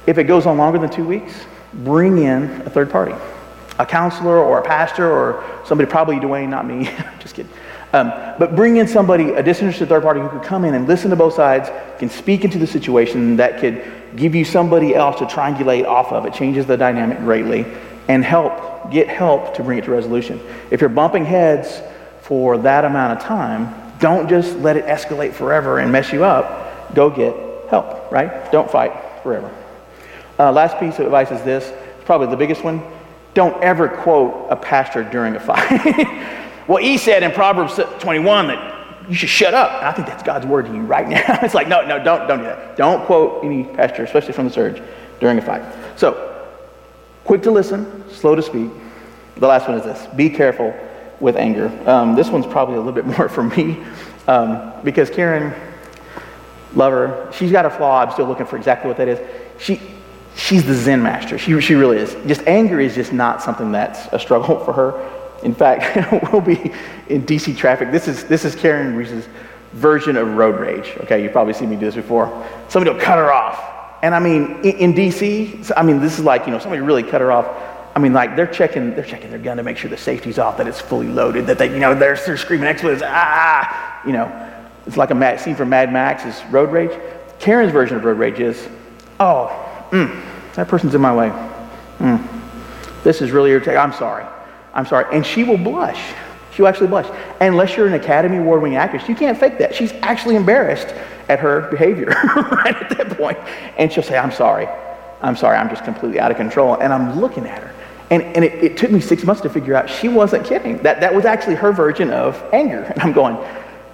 If 0.08 0.18
it 0.18 0.26
goes 0.26 0.46
on 0.46 0.58
longer 0.58 0.80
than 0.80 0.90
two 0.90 1.06
weeks, 1.06 1.34
bring 1.74 2.20
in 2.20 2.44
a 2.62 2.70
third 2.70 2.90
party, 2.90 3.14
a 3.78 3.86
counselor 3.86 4.38
or 4.38 4.60
a 4.60 4.64
pastor 4.64 5.10
or 5.10 5.44
somebody, 5.66 5.90
probably 5.90 6.16
Dwayne, 6.18 6.50
not 6.50 6.66
me, 6.66 6.86
just 7.20 7.36
kidding. 7.36 7.52
Um, 7.92 8.12
but 8.38 8.56
bring 8.56 8.78
in 8.78 8.88
somebody, 8.88 9.32
a 9.32 9.42
disinterested 9.42 9.90
third 9.90 10.04
party 10.04 10.20
who 10.20 10.30
could 10.30 10.44
come 10.44 10.64
in 10.64 10.76
and 10.76 10.88
listen 10.88 11.10
to 11.10 11.16
both 11.16 11.34
sides, 11.34 11.70
can 11.98 12.10
speak 12.10 12.44
into 12.44 12.60
the 12.60 12.68
situation, 12.68 13.38
that 13.38 13.60
could 13.60 13.84
give 14.16 14.36
you 14.36 14.46
somebody 14.46 14.94
else 14.94 15.18
to 15.20 15.26
triangulate 15.26 15.86
off 15.86 16.12
of. 16.12 16.26
It 16.26 16.34
changes 16.34 16.66
the 16.66 16.78
dynamic 16.78 17.20
greatly 17.20 17.66
and 18.08 18.24
help, 18.24 18.92
get 18.92 19.08
help 19.08 19.56
to 19.56 19.64
bring 19.64 19.80
it 19.80 19.86
to 19.86 19.92
resolution. 19.92 20.40
If 20.70 20.82
you're 20.82 20.90
bumping 20.90 21.26
heads 21.26 21.82
for 22.22 22.58
that 22.60 22.86
amount 22.86 23.18
of 23.18 23.24
time, 23.24 23.74
don't 24.00 24.30
just 24.30 24.56
let 24.58 24.78
it 24.78 24.86
escalate 24.86 25.34
forever 25.34 25.80
and 25.80 25.92
mess 25.92 26.12
you 26.14 26.24
up. 26.24 26.59
Go 26.94 27.10
get 27.10 27.36
help, 27.70 28.12
right? 28.12 28.52
Don't 28.52 28.70
fight 28.70 28.94
forever. 29.24 29.54
Uh, 30.38 30.52
last 30.52 30.80
piece 30.80 31.00
of 31.00 31.06
advice 31.06 31.32
is 31.32 31.42
this, 31.44 31.68
it's 31.68 32.04
probably 32.06 32.28
the 32.28 32.38
biggest 32.38 32.64
one. 32.64 32.82
Don't 33.34 33.62
ever 33.64 33.88
quote 33.88 34.48
a 34.50 34.56
pastor 34.56 35.04
during 35.04 35.36
a 35.36 35.40
fight. 35.40 36.08
well, 36.68 36.82
he 36.82 36.98
said 36.98 37.24
in 37.24 37.32
Proverbs 37.32 37.80
21 38.00 38.48
that 38.48 38.80
you 39.10 39.16
should 39.16 39.30
shut 39.30 39.54
up. 39.54 39.84
I 39.84 39.92
think 39.92 40.08
that's 40.08 40.24
God's 40.24 40.46
word 40.46 40.66
to 40.68 40.74
you 40.74 40.82
right 40.82 41.08
now. 41.08 41.40
it's 41.42 41.54
like, 41.54 41.68
no, 41.68 41.86
no, 41.86 42.04
don't, 42.04 42.28
don't 42.28 42.40
do 42.40 42.46
that. 42.46 42.78
Don't 42.78 43.06
quote 43.06 43.44
any 43.44 43.64
pastor, 43.64 44.04
especially 44.04 44.34
from 44.34 44.46
the 44.46 44.54
surge, 44.54 44.82
during 45.20 45.38
a 45.38 45.42
fight. 45.42 45.64
So, 45.98 46.48
quick 47.26 47.44
to 47.44 47.52
listen, 47.52 48.04
slow 48.10 48.36
to 48.36 48.42
speak. 48.42 48.72
The 49.36 49.48
last 49.48 49.68
one 49.68 49.78
is 49.78 49.84
this 49.84 50.08
be 50.16 50.30
careful 50.30 50.74
with 51.20 51.36
anger. 51.36 51.68
Um, 51.90 52.16
this 52.16 52.30
one's 52.30 52.46
probably 52.46 52.76
a 52.76 52.80
little 52.80 52.94
bit 52.94 53.06
more 53.18 53.30
for 53.30 53.44
me 53.44 53.84
um, 54.28 54.74
because 54.84 55.10
Karen, 55.10 55.54
love 56.76 56.94
her, 56.94 57.32
she's 57.32 57.52
got 57.52 57.66
a 57.66 57.70
flaw. 57.70 58.02
I'm 58.02 58.12
still 58.12 58.26
looking 58.26 58.46
for 58.46 58.58
exactly 58.58 58.88
what 58.88 58.98
that 58.98 59.08
is. 59.08 59.20
She, 59.60 59.82
she's 60.36 60.66
the 60.66 60.74
Zen 60.74 61.02
master. 61.02 61.38
She, 61.38 61.60
she 61.62 61.76
really 61.76 61.98
is. 61.98 62.16
Just 62.28 62.42
anger 62.48 62.80
is 62.80 62.96
just 62.96 63.14
not 63.14 63.42
something 63.42 63.72
that's 63.72 64.08
a 64.12 64.20
struggle 64.20 64.60
for 64.66 64.74
her. 64.74 65.16
In 65.44 65.54
fact, 65.54 65.96
we'll 66.32 66.42
be 66.42 66.74
in 67.08 67.26
DC 67.26 67.56
traffic. 67.58 67.92
This 67.92 68.08
is, 68.08 68.26
this 68.26 68.46
is 68.46 68.56
Karen 68.56 68.96
Reese's 68.96 69.28
version 69.74 70.18
of 70.18 70.36
road 70.36 70.60
rage. 70.60 70.94
Okay, 71.02 71.24
you've 71.24 71.32
probably 71.32 71.54
seen 71.54 71.70
me 71.70 71.76
do 71.76 71.86
this 71.86 71.96
before. 71.96 72.46
Somebody 72.68 72.92
will 72.92 73.02
cut 73.02 73.18
her 73.18 73.32
off. 73.32 73.64
And 74.02 74.16
I 74.16 74.20
mean, 74.20 74.58
in, 74.64 74.78
in 74.78 74.94
DC, 74.94 75.72
I 75.76 75.84
mean, 75.84 76.00
this 76.00 76.20
is 76.20 76.26
like, 76.26 76.46
you 76.46 76.52
know, 76.52 76.60
somebody 76.60 76.82
really 76.82 77.04
cut 77.04 77.22
her 77.22 77.32
off. 77.32 77.48
I 77.96 78.00
mean, 78.00 78.14
like 78.14 78.36
they're 78.36 78.48
checking, 78.48 78.96
they're 78.96 79.04
checking 79.04 79.30
their 79.30 79.40
gun 79.40 79.58
to 79.58 79.64
make 79.64 79.78
sure 79.78 79.90
the 79.90 79.98
safety's 79.98 80.40
off, 80.40 80.58
that 80.58 80.68
it's 80.68 80.80
fully 80.80 81.08
loaded, 81.08 81.48
that 81.48 81.58
they, 81.58 81.72
you 81.72 81.80
know, 81.80 81.94
they're, 81.94 82.16
they're 82.16 82.38
screaming 82.38 82.68
expletives, 82.68 83.02
ah, 83.06 84.02
you 84.06 84.14
know. 84.14 84.49
It's 84.90 84.98
like 84.98 85.12
a 85.12 85.16
mad, 85.16 85.40
scene 85.40 85.56
from 85.56 85.70
Mad 85.70 85.94
Max's 85.94 86.44
Road 86.46 86.72
Rage. 86.72 86.90
Karen's 87.38 87.72
version 87.72 87.98
of 87.98 88.04
Road 88.04 88.18
Rage 88.18 88.40
is, 88.40 88.68
oh, 89.20 89.48
mm, 89.92 90.20
that 90.56 90.68
person's 90.68 90.96
in 90.96 91.02
my 91.02 91.14
way. 91.14 91.30
Mm, 92.00 92.28
this 93.04 93.22
is 93.22 93.30
really 93.30 93.52
irritating. 93.52 93.78
I'm 93.78 93.94
sorry. 93.94 94.26
I'm 94.74 94.88
sorry. 94.88 95.06
And 95.16 95.24
she 95.24 95.44
will 95.44 95.60
blush. 95.60 96.02
She'll 96.56 96.66
actually 96.66 96.88
blush. 96.88 97.06
And 97.40 97.54
unless 97.54 97.78
you're 97.78 97.86
an 97.86 97.94
Academy 97.94 98.38
Award 98.38 98.64
winning 98.64 98.78
actress, 98.78 99.08
you 99.08 99.14
can't 99.14 99.38
fake 99.38 99.60
that. 99.60 99.76
She's 99.76 99.92
actually 100.02 100.36
embarrassed 100.36 100.88
at 101.28 101.40
her 101.40 101.70
behavior 101.70 102.08
right 102.36 102.76
at 102.76 102.90
that 102.98 103.16
point. 103.16 103.38
And 103.78 103.94
she'll 103.94 104.02
say, 104.02 104.18
I'm 104.18 104.32
sorry. 104.32 104.68
I'm 105.22 105.36
sorry. 105.36 105.58
I'm 105.58 105.70
just 105.70 105.84
completely 105.84 106.20
out 106.20 106.32
of 106.32 106.38
control. 106.38 106.80
And 106.82 106.92
I'm 106.92 107.20
looking 107.20 107.46
at 107.46 107.62
her. 107.62 107.76
And, 108.10 108.24
and 108.24 108.44
it, 108.44 108.56
it 108.64 108.78
took 108.78 108.90
me 108.90 109.02
six 109.02 109.24
months 109.24 109.44
to 109.44 109.52
figure 109.52 109.76
out 109.76 109.88
she 109.88 110.08
wasn't 110.08 110.48
kidding. 110.48 110.80
That, 110.80 111.00
that 111.02 111.14
was 111.14 111.26
actually 111.26 111.58
her 111.58 111.72
version 111.72 112.10
of 112.10 112.44
anger. 112.52 112.86
And 112.96 113.04
I'm 113.04 113.14
going, 113.14 113.38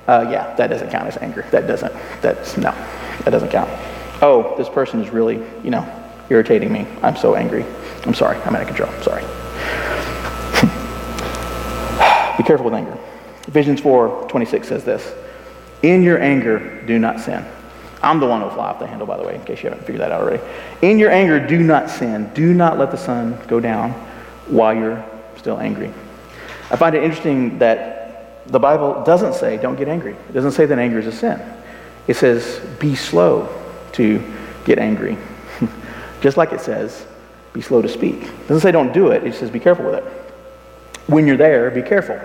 uh, 0.07 0.27
yeah, 0.29 0.53
that 0.55 0.67
doesn't 0.67 0.91
count 0.91 1.07
as 1.07 1.17
anger. 1.17 1.45
That 1.51 1.67
doesn't, 1.67 1.93
that's, 2.21 2.57
no, 2.57 2.71
that 3.23 3.31
doesn't 3.31 3.49
count. 3.49 3.69
Oh, 4.21 4.55
this 4.57 4.69
person 4.69 5.01
is 5.01 5.09
really, 5.09 5.43
you 5.63 5.71
know, 5.71 5.85
irritating 6.29 6.71
me. 6.71 6.85
I'm 7.01 7.15
so 7.15 7.35
angry. 7.35 7.65
I'm 8.05 8.13
sorry. 8.13 8.37
I'm 8.41 8.55
out 8.55 8.61
of 8.61 8.67
control. 8.67 8.89
I'm 8.89 9.03
Sorry. 9.03 9.21
Be 12.37 12.43
careful 12.43 12.65
with 12.65 12.75
anger. 12.75 12.97
Ephesians 13.47 13.81
4 13.81 14.27
26 14.29 14.67
says 14.67 14.83
this 14.83 15.13
In 15.81 16.03
your 16.03 16.21
anger, 16.21 16.83
do 16.85 16.99
not 16.99 17.19
sin. 17.19 17.43
I'm 18.01 18.19
the 18.19 18.27
one 18.27 18.41
who'll 18.41 18.51
fly 18.51 18.69
off 18.69 18.79
the 18.79 18.85
handle, 18.85 19.07
by 19.07 19.17
the 19.17 19.23
way, 19.23 19.35
in 19.35 19.43
case 19.43 19.63
you 19.63 19.69
haven't 19.69 19.85
figured 19.85 20.01
that 20.01 20.11
out 20.11 20.21
already. 20.21 20.43
In 20.83 20.99
your 20.99 21.09
anger, 21.09 21.39
do 21.45 21.63
not 21.63 21.89
sin. 21.89 22.29
Do 22.35 22.53
not 22.53 22.77
let 22.77 22.91
the 22.91 22.97
sun 22.97 23.39
go 23.47 23.59
down 23.59 23.91
while 24.47 24.75
you're 24.75 25.03
still 25.37 25.59
angry. 25.59 25.91
I 26.69 26.75
find 26.75 26.95
it 26.95 27.03
interesting 27.03 27.57
that 27.59 27.94
the 28.47 28.59
Bible 28.59 29.03
doesn't 29.03 29.33
say 29.33 29.57
don't 29.57 29.75
get 29.75 29.87
angry. 29.87 30.13
It 30.13 30.33
doesn't 30.33 30.51
say 30.51 30.65
that 30.65 30.79
anger 30.79 30.99
is 30.99 31.07
a 31.07 31.11
sin. 31.11 31.41
It 32.07 32.15
says 32.15 32.61
be 32.79 32.95
slow 32.95 33.49
to 33.93 34.21
get 34.65 34.77
angry. 34.79 35.17
Just 36.21 36.37
like 36.37 36.51
it 36.51 36.61
says 36.61 37.05
be 37.53 37.61
slow 37.61 37.81
to 37.81 37.89
speak. 37.89 38.23
It 38.23 38.47
doesn't 38.47 38.61
say 38.61 38.71
don't 38.71 38.93
do 38.93 39.11
it, 39.11 39.23
it 39.23 39.33
says 39.33 39.49
be 39.49 39.59
careful 39.59 39.85
with 39.85 39.95
it. 39.95 40.03
When 41.07 41.27
you're 41.27 41.37
there, 41.37 41.69
be 41.71 41.81
careful. 41.81 42.19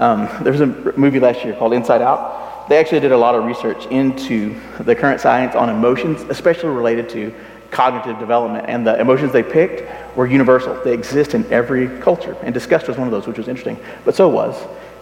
Um, 0.00 0.28
there 0.42 0.52
was 0.52 0.60
a 0.60 0.66
movie 0.66 1.20
last 1.20 1.44
year 1.44 1.54
called 1.54 1.72
Inside 1.72 2.02
Out. 2.02 2.68
They 2.68 2.78
actually 2.78 3.00
did 3.00 3.12
a 3.12 3.16
lot 3.16 3.34
of 3.34 3.44
research 3.44 3.86
into 3.86 4.58
the 4.80 4.94
current 4.94 5.20
science 5.20 5.54
on 5.54 5.68
emotions, 5.68 6.22
especially 6.22 6.70
related 6.70 7.08
to 7.10 7.32
cognitive 7.70 8.18
development. 8.18 8.66
And 8.68 8.86
the 8.86 8.98
emotions 8.98 9.32
they 9.32 9.42
picked 9.42 10.16
were 10.16 10.26
universal. 10.26 10.80
They 10.82 10.94
exist 10.94 11.34
in 11.34 11.50
every 11.52 11.88
culture. 12.00 12.36
And 12.42 12.54
disgust 12.54 12.88
was 12.88 12.96
one 12.96 13.06
of 13.06 13.12
those, 13.12 13.26
which 13.26 13.38
was 13.38 13.48
interesting. 13.48 13.78
But 14.04 14.14
so 14.14 14.28
was 14.28 14.56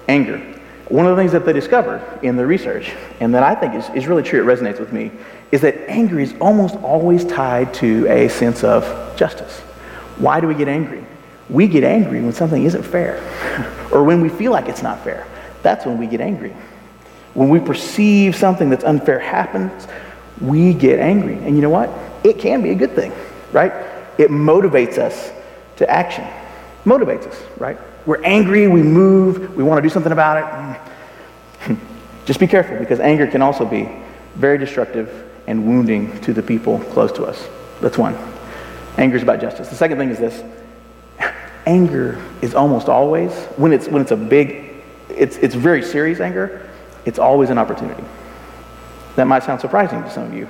anger. 0.09 0.39
One 0.89 1.07
of 1.07 1.17
the 1.17 1.23
things 1.23 1.33
that 1.33 1.47
they 1.47 1.53
discovered 1.53 2.03
in 2.23 2.37
the 2.37 2.45
research, 2.45 2.93
and 3.21 3.35
that 3.35 3.43
I 3.43 3.55
think 3.55 3.75
is, 3.75 3.89
is 3.91 4.07
really 4.07 4.23
true, 4.23 4.43
it 4.43 4.59
resonates 4.59 4.79
with 4.79 4.93
me, 4.93 5.11
is 5.51 5.63
that 5.63 5.89
anger 5.89 6.21
is 6.21 6.35
almost 6.41 6.77
always 6.77 7.25
tied 7.25 7.73
to 7.75 8.07
a 8.09 8.29
sense 8.29 8.63
of 8.63 9.17
justice. 9.17 9.61
Why 10.19 10.41
do 10.41 10.47
we 10.47 10.55
get 10.55 10.69
angry? 10.69 11.05
We 11.49 11.67
get 11.67 11.85
angry 11.85 12.21
when 12.21 12.33
something 12.33 12.63
isn't 12.63 12.83
fair, 12.83 13.19
or 13.93 14.05
when 14.05 14.21
we 14.21 14.29
feel 14.29 14.53
like 14.53 14.69
it's 14.69 14.83
not 14.83 15.03
fair. 15.03 15.27
That's 15.63 15.87
when 15.87 15.99
we 15.99 16.07
get 16.07 16.21
angry. 16.21 16.55
When 17.35 17.49
we 17.49 17.61
perceive 17.61 18.37
something 18.37 18.69
that's 18.69 18.85
unfair 18.85 19.19
happens, 19.19 19.87
we 20.41 20.75
get 20.75 20.99
angry. 20.99 21.35
And 21.37 21.57
you 21.57 21.63
know 21.63 21.71
what? 21.71 21.91
It 22.25 22.39
can 22.39 22.63
be 22.63 22.71
a 22.71 22.75
good 22.75 22.95
thing, 22.95 23.13
right? 23.53 23.73
It 24.19 24.31
motivates 24.31 24.99
us 24.99 25.33
to 25.77 25.89
action. 25.89 26.27
Motivates 26.85 27.27
us, 27.27 27.41
right? 27.57 27.79
We're 28.05 28.23
angry, 28.25 28.67
we 28.67 28.83
move, 28.83 29.57
we 29.57 29.63
want 29.63 29.79
to 29.79 29.83
do 29.83 29.93
something 29.93 30.13
about 30.13 30.81
it. 31.69 31.77
Just 32.27 32.41
be 32.41 32.47
careful 32.47 32.79
because 32.79 33.01
anger 33.01 33.27
can 33.27 33.43
also 33.43 33.65
be 33.65 33.89
very 34.35 34.59
destructive 34.59 35.31
and 35.47 35.67
wounding 35.67 36.21
to 36.23 36.33
the 36.33 36.43
people 36.43 36.79
close 36.79 37.13
to 37.13 37.25
us. 37.25 37.49
That's 37.81 37.99
one. 37.99 38.17
Anger 38.97 39.17
is 39.17 39.23
about 39.23 39.41
justice. 39.41 39.69
The 39.69 39.77
second 39.77 39.99
thing 39.99 40.11
is 40.11 40.19
this 40.19 40.43
anger 41.67 42.21
is 42.41 42.55
almost 42.55 42.89
always, 42.89 43.33
when 43.57 43.73
it's, 43.73 43.87
when 43.87 44.03
it's 44.03 44.11
a 44.11 44.17
big, 44.17 44.83
it's, 45.09 45.37
it's 45.37 45.55
very 45.55 45.83
serious 45.83 46.21
anger, 46.21 46.69
it's 47.05 47.19
always 47.19 47.51
an 47.51 47.59
opportunity. 47.59 48.05
That 49.17 49.27
might 49.27 49.43
sound 49.43 49.61
surprising 49.61 50.03
to 50.03 50.11
some 50.11 50.25
of 50.25 50.35
you. 50.35 50.49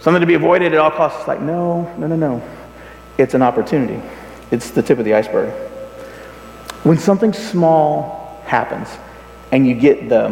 Something 0.00 0.20
to 0.20 0.26
be 0.26 0.34
avoided 0.34 0.72
at 0.72 0.78
all 0.78 0.90
costs. 0.90 1.20
It's 1.20 1.28
like, 1.28 1.40
no, 1.40 1.94
no, 1.96 2.08
no, 2.08 2.16
no. 2.16 2.42
It's 3.18 3.34
an 3.34 3.42
opportunity. 3.42 4.02
It's 4.50 4.70
the 4.70 4.82
tip 4.82 4.98
of 4.98 5.04
the 5.04 5.14
iceberg. 5.14 5.52
When 6.84 6.98
something 6.98 7.32
small 7.32 8.42
happens 8.46 8.88
and 9.52 9.66
you 9.66 9.74
get 9.74 10.08
the, 10.08 10.30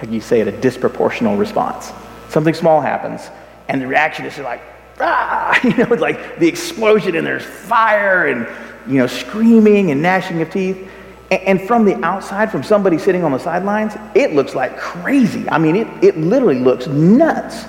how 0.00 0.08
you 0.08 0.20
say 0.20 0.40
it, 0.40 0.48
a 0.48 0.52
disproportional 0.52 1.38
response. 1.38 1.92
Something 2.28 2.54
small 2.54 2.80
happens 2.80 3.28
and 3.68 3.80
the 3.80 3.86
reaction 3.86 4.24
is 4.24 4.38
like, 4.38 4.62
ah, 5.00 5.58
you 5.64 5.76
know, 5.76 5.94
like 5.94 6.38
the 6.38 6.48
explosion 6.48 7.16
and 7.16 7.26
there's 7.26 7.44
fire 7.44 8.26
and, 8.26 8.46
you 8.90 8.98
know, 8.98 9.06
screaming 9.06 9.90
and 9.90 10.02
gnashing 10.02 10.40
of 10.40 10.50
teeth. 10.50 10.88
And 11.30 11.60
from 11.60 11.84
the 11.84 12.02
outside, 12.02 12.50
from 12.50 12.62
somebody 12.62 12.96
sitting 12.96 13.22
on 13.22 13.32
the 13.32 13.38
sidelines, 13.38 13.94
it 14.14 14.34
looks 14.34 14.54
like 14.54 14.78
crazy. 14.78 15.48
I 15.50 15.58
mean, 15.58 15.76
it, 15.76 15.88
it 16.02 16.16
literally 16.16 16.58
looks 16.58 16.86
nuts. 16.86 17.66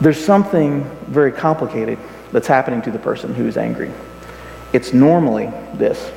There's 0.00 0.22
something 0.22 0.84
very 1.08 1.32
complicated 1.32 1.98
that's 2.32 2.46
happening 2.46 2.80
to 2.82 2.90
the 2.90 2.98
person 2.98 3.34
who 3.34 3.46
is 3.46 3.58
angry. 3.58 3.90
It's 4.72 4.94
normally 4.94 5.46
this. 5.74 6.10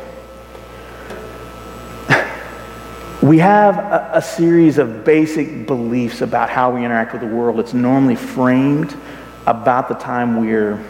We 3.21 3.37
have 3.37 3.77
a, 3.77 4.11
a, 4.15 4.21
series 4.21 4.79
of 4.79 5.05
basic 5.05 5.67
beliefs 5.67 6.21
about 6.21 6.49
how 6.49 6.71
we 6.71 6.83
interact 6.83 7.13
with 7.13 7.21
the 7.21 7.27
world. 7.27 7.59
It's 7.59 7.73
normally 7.73 8.15
framed 8.15 8.97
about 9.45 9.87
the 9.87 9.93
time 9.93 10.41
we're 10.41 10.83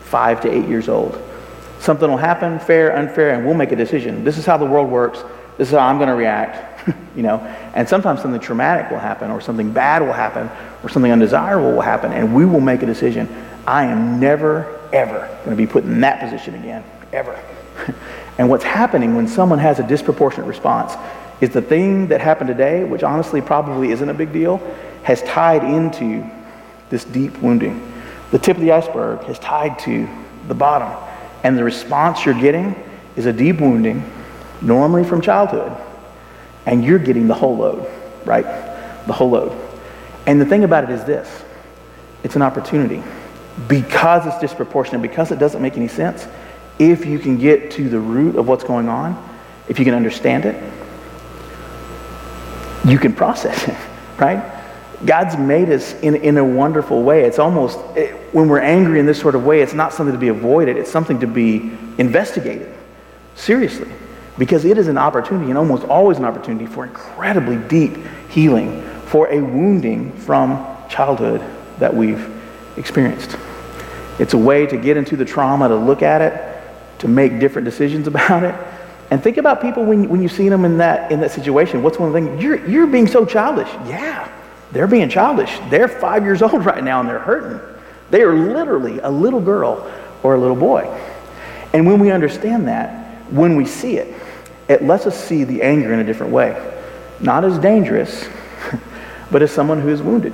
five 0.00 0.40
to 0.40 0.50
eight 0.50 0.66
years 0.68 0.88
old. 0.88 1.20
Something 1.78 2.10
will 2.10 2.16
happen, 2.16 2.58
fair, 2.58 2.96
unfair, 2.96 3.34
and 3.34 3.44
we'll 3.44 3.54
make 3.54 3.70
a 3.70 3.76
decision. 3.76 4.24
This 4.24 4.36
is 4.36 4.44
how 4.44 4.56
the 4.56 4.66
world 4.66 4.90
works. 4.90 5.22
This 5.56 5.68
is 5.68 5.74
how 5.74 5.86
I'm 5.86 5.98
going 5.98 6.08
to 6.08 6.14
react. 6.14 6.88
you 7.16 7.22
know, 7.22 7.38
and 7.74 7.88
sometimes 7.88 8.20
something 8.20 8.40
traumatic 8.40 8.90
will 8.90 8.98
happen, 8.98 9.30
or 9.30 9.40
something 9.40 9.72
bad 9.72 10.02
will 10.02 10.12
happen, 10.12 10.50
or 10.82 10.88
something 10.88 11.12
undesirable 11.12 11.72
will 11.72 11.80
happen, 11.80 12.12
and 12.12 12.34
we 12.34 12.44
will 12.44 12.60
make 12.60 12.82
a 12.82 12.86
decision. 12.86 13.28
I 13.66 13.84
am 13.84 14.18
never, 14.18 14.80
ever 14.92 15.28
going 15.44 15.56
to 15.56 15.56
be 15.56 15.66
put 15.66 15.84
in 15.84 16.00
that 16.00 16.20
position 16.20 16.56
again, 16.56 16.82
ever. 17.12 17.40
and 18.38 18.48
what's 18.48 18.64
happening 18.64 19.14
when 19.14 19.28
someone 19.28 19.60
has 19.60 19.78
a 19.78 19.86
disproportionate 19.86 20.48
response 20.48 20.96
is 21.40 21.50
the 21.50 21.62
thing 21.62 22.08
that 22.08 22.20
happened 22.20 22.48
today, 22.48 22.84
which 22.84 23.02
honestly 23.02 23.40
probably 23.40 23.90
isn't 23.90 24.08
a 24.08 24.14
big 24.14 24.32
deal, 24.32 24.58
has 25.02 25.22
tied 25.22 25.64
into 25.64 26.24
this 26.90 27.04
deep 27.04 27.36
wounding. 27.38 27.92
The 28.30 28.38
tip 28.38 28.56
of 28.56 28.62
the 28.62 28.72
iceberg 28.72 29.22
has 29.24 29.38
tied 29.38 29.78
to 29.80 30.08
the 30.48 30.54
bottom. 30.54 30.92
And 31.42 31.58
the 31.58 31.64
response 31.64 32.24
you're 32.24 32.40
getting 32.40 32.74
is 33.16 33.26
a 33.26 33.32
deep 33.32 33.60
wounding, 33.60 34.10
normally 34.62 35.04
from 35.04 35.20
childhood, 35.20 35.72
and 36.66 36.84
you're 36.84 36.98
getting 36.98 37.28
the 37.28 37.34
whole 37.34 37.56
load, 37.56 37.90
right? 38.24 38.44
The 39.06 39.12
whole 39.12 39.30
load. 39.30 39.60
And 40.26 40.40
the 40.40 40.46
thing 40.46 40.64
about 40.64 40.84
it 40.84 40.90
is 40.90 41.04
this 41.04 41.44
it's 42.22 42.36
an 42.36 42.42
opportunity. 42.42 43.02
Because 43.68 44.26
it's 44.26 44.38
disproportionate, 44.40 45.00
because 45.02 45.30
it 45.30 45.38
doesn't 45.38 45.62
make 45.62 45.76
any 45.76 45.86
sense, 45.86 46.26
if 46.78 47.06
you 47.06 47.18
can 47.18 47.38
get 47.38 47.70
to 47.72 47.88
the 47.88 48.00
root 48.00 48.34
of 48.36 48.48
what's 48.48 48.64
going 48.64 48.88
on, 48.88 49.30
if 49.68 49.78
you 49.78 49.84
can 49.84 49.94
understand 49.94 50.44
it, 50.44 50.60
you 52.84 52.98
can 52.98 53.12
process 53.12 53.68
it, 53.68 53.76
right? 54.18 54.52
God's 55.04 55.36
made 55.36 55.70
us 55.70 55.92
in, 56.00 56.14
in 56.16 56.38
a 56.38 56.44
wonderful 56.44 57.02
way. 57.02 57.24
It's 57.24 57.38
almost, 57.38 57.78
it, 57.96 58.12
when 58.32 58.48
we're 58.48 58.60
angry 58.60 59.00
in 59.00 59.06
this 59.06 59.20
sort 59.20 59.34
of 59.34 59.44
way, 59.44 59.60
it's 59.60 59.74
not 59.74 59.92
something 59.92 60.14
to 60.14 60.18
be 60.18 60.28
avoided, 60.28 60.76
it's 60.76 60.90
something 60.90 61.20
to 61.20 61.26
be 61.26 61.72
investigated 61.98 62.74
seriously. 63.34 63.90
Because 64.38 64.64
it 64.64 64.78
is 64.78 64.88
an 64.88 64.98
opportunity, 64.98 65.50
and 65.50 65.58
almost 65.58 65.84
always 65.84 66.18
an 66.18 66.24
opportunity, 66.24 66.66
for 66.66 66.84
incredibly 66.84 67.56
deep 67.68 67.98
healing, 68.30 68.82
for 69.06 69.28
a 69.28 69.40
wounding 69.40 70.10
from 70.12 70.66
childhood 70.88 71.40
that 71.78 71.94
we've 71.94 72.28
experienced. 72.76 73.36
It's 74.18 74.34
a 74.34 74.38
way 74.38 74.66
to 74.66 74.76
get 74.76 74.96
into 74.96 75.16
the 75.16 75.24
trauma, 75.24 75.68
to 75.68 75.76
look 75.76 76.02
at 76.02 76.20
it, 76.20 76.62
to 77.00 77.08
make 77.08 77.38
different 77.38 77.64
decisions 77.64 78.06
about 78.08 78.42
it. 78.42 78.54
And 79.10 79.22
think 79.22 79.36
about 79.36 79.60
people 79.60 79.84
when, 79.84 80.08
when 80.08 80.22
you 80.22 80.28
see 80.28 80.48
them 80.48 80.64
in 80.64 80.78
that, 80.78 81.12
in 81.12 81.20
that 81.20 81.30
situation. 81.30 81.82
What's 81.82 81.98
one 81.98 82.12
things? 82.12 82.42
You're, 82.42 82.66
you're 82.68 82.86
being 82.86 83.06
so 83.06 83.24
childish. 83.24 83.68
Yeah, 83.86 84.30
they're 84.72 84.86
being 84.86 85.08
childish. 85.08 85.58
They're 85.70 85.88
five 85.88 86.24
years 86.24 86.42
old 86.42 86.64
right 86.64 86.82
now 86.82 87.00
and 87.00 87.08
they're 87.08 87.18
hurting. 87.18 87.60
They 88.10 88.22
are 88.22 88.34
literally 88.34 88.98
a 89.00 89.10
little 89.10 89.40
girl 89.40 89.90
or 90.22 90.34
a 90.34 90.40
little 90.40 90.56
boy. 90.56 90.84
And 91.72 91.86
when 91.86 91.98
we 91.98 92.10
understand 92.10 92.68
that, 92.68 93.30
when 93.30 93.56
we 93.56 93.66
see 93.66 93.96
it, 93.96 94.14
it 94.68 94.82
lets 94.82 95.06
us 95.06 95.22
see 95.22 95.44
the 95.44 95.62
anger 95.62 95.92
in 95.92 96.00
a 96.00 96.04
different 96.04 96.32
way. 96.32 96.72
Not 97.20 97.44
as 97.44 97.58
dangerous, 97.58 98.28
but 99.30 99.42
as 99.42 99.50
someone 99.50 99.80
who 99.80 99.88
is 99.88 100.02
wounded, 100.02 100.32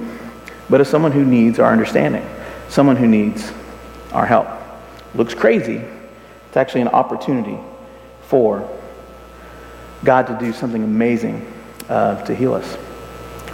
but 0.68 0.80
as 0.80 0.88
someone 0.88 1.12
who 1.12 1.24
needs 1.24 1.58
our 1.58 1.72
understanding, 1.72 2.26
someone 2.68 2.96
who 2.96 3.06
needs 3.06 3.52
our 4.12 4.26
help. 4.26 4.48
Looks 5.14 5.34
crazy. 5.34 5.82
It's 6.48 6.56
actually 6.56 6.82
an 6.82 6.88
opportunity 6.88 7.58
for 8.30 8.66
God 10.04 10.28
to 10.28 10.38
do 10.38 10.52
something 10.52 10.82
amazing 10.82 11.52
uh, 11.88 12.22
to 12.24 12.34
heal 12.34 12.54
us. 12.54 12.76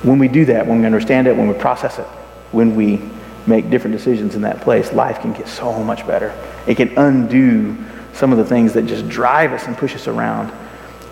When 0.03 0.19
we 0.19 0.29
do 0.29 0.45
that, 0.45 0.67
when 0.67 0.81
we 0.81 0.87
understand 0.87 1.27
it, 1.27 1.35
when 1.35 1.49
we 1.49 1.55
process 1.55 1.99
it, 1.99 2.07
when 2.53 2.77
we 2.77 3.01
make 3.47 3.71
different 3.71 3.97
decisions 3.97 4.35
in 4.35 4.43
that 4.43 4.61
place, 4.61 4.93
life 4.93 5.21
can 5.21 5.33
get 5.33 5.49
so 5.49 5.83
much 5.83 6.07
better. 6.07 6.37
It 6.67 6.77
can 6.77 6.97
undo 6.99 7.77
some 8.13 8.33
of 8.33 8.39
the 8.39 8.45
things 8.45 8.75
that 8.75 8.87
just 8.87 9.09
drive 9.09 9.53
us 9.53 9.67
and 9.67 9.77
push 9.77 9.95
us 9.95 10.07
around. 10.07 10.53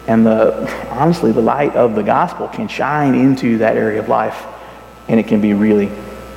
And 0.06 0.26
the, 0.26 0.70
honestly, 0.90 1.32
the 1.32 1.40
light 1.40 1.74
of 1.74 1.94
the 1.94 2.02
gospel 2.02 2.48
can 2.48 2.68
shine 2.68 3.14
into 3.14 3.58
that 3.58 3.76
area 3.78 3.98
of 3.98 4.08
life, 4.10 4.44
and 5.08 5.18
it 5.18 5.26
can 5.26 5.40
be 5.40 5.54
really, 5.54 5.90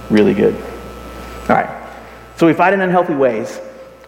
really 0.10 0.34
good. 0.34 0.56
All 1.50 1.56
right. 1.56 1.90
So 2.38 2.48
we 2.48 2.54
fight 2.54 2.74
in 2.74 2.80
unhealthy 2.80 3.16
ways, 3.16 3.60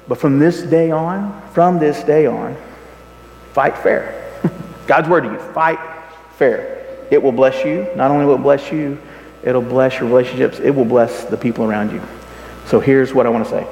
but 0.08 0.17
from 0.17 0.39
this 0.39 0.62
day 0.62 0.91
on, 0.91 1.41
from 1.49 1.79
this 1.79 2.01
day 2.03 2.25
on, 2.25 2.55
fight 3.53 3.77
fair. 3.77 4.25
God's 4.88 5.07
word 5.07 5.21
to 5.21 5.31
you 5.31 5.39
fight 5.53 5.79
fair. 6.38 6.85
It 7.12 7.21
will 7.21 7.31
bless 7.31 7.65
you. 7.65 7.88
Not 7.95 8.12
only 8.12 8.25
will 8.25 8.35
it 8.35 8.43
bless 8.43 8.71
you, 8.71 8.97
it'll 9.43 9.62
bless 9.62 9.99
your 9.99 10.07
relationships, 10.07 10.59
it 10.59 10.71
will 10.71 10.85
bless 10.85 11.25
the 11.25 11.38
people 11.38 11.65
around 11.65 11.91
you. 11.91 12.01
So 12.65 12.79
here's 12.79 13.13
what 13.13 13.25
I 13.25 13.29
want 13.29 13.45
to 13.45 13.49
say 13.49 13.67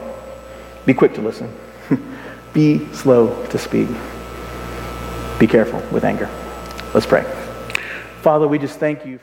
be 0.86 0.94
quick 0.94 1.14
to 1.16 1.22
listen, 1.22 1.54
be 2.54 2.92
slow 2.94 3.46
to 3.48 3.58
speak, 3.58 3.90
be 5.40 5.48
careful 5.48 5.82
with 5.92 6.04
anger. 6.04 6.30
Let's 6.94 7.06
pray. 7.06 7.24
Father, 8.22 8.48
we 8.48 8.58
just 8.58 8.80
thank 8.80 9.06
you. 9.06 9.20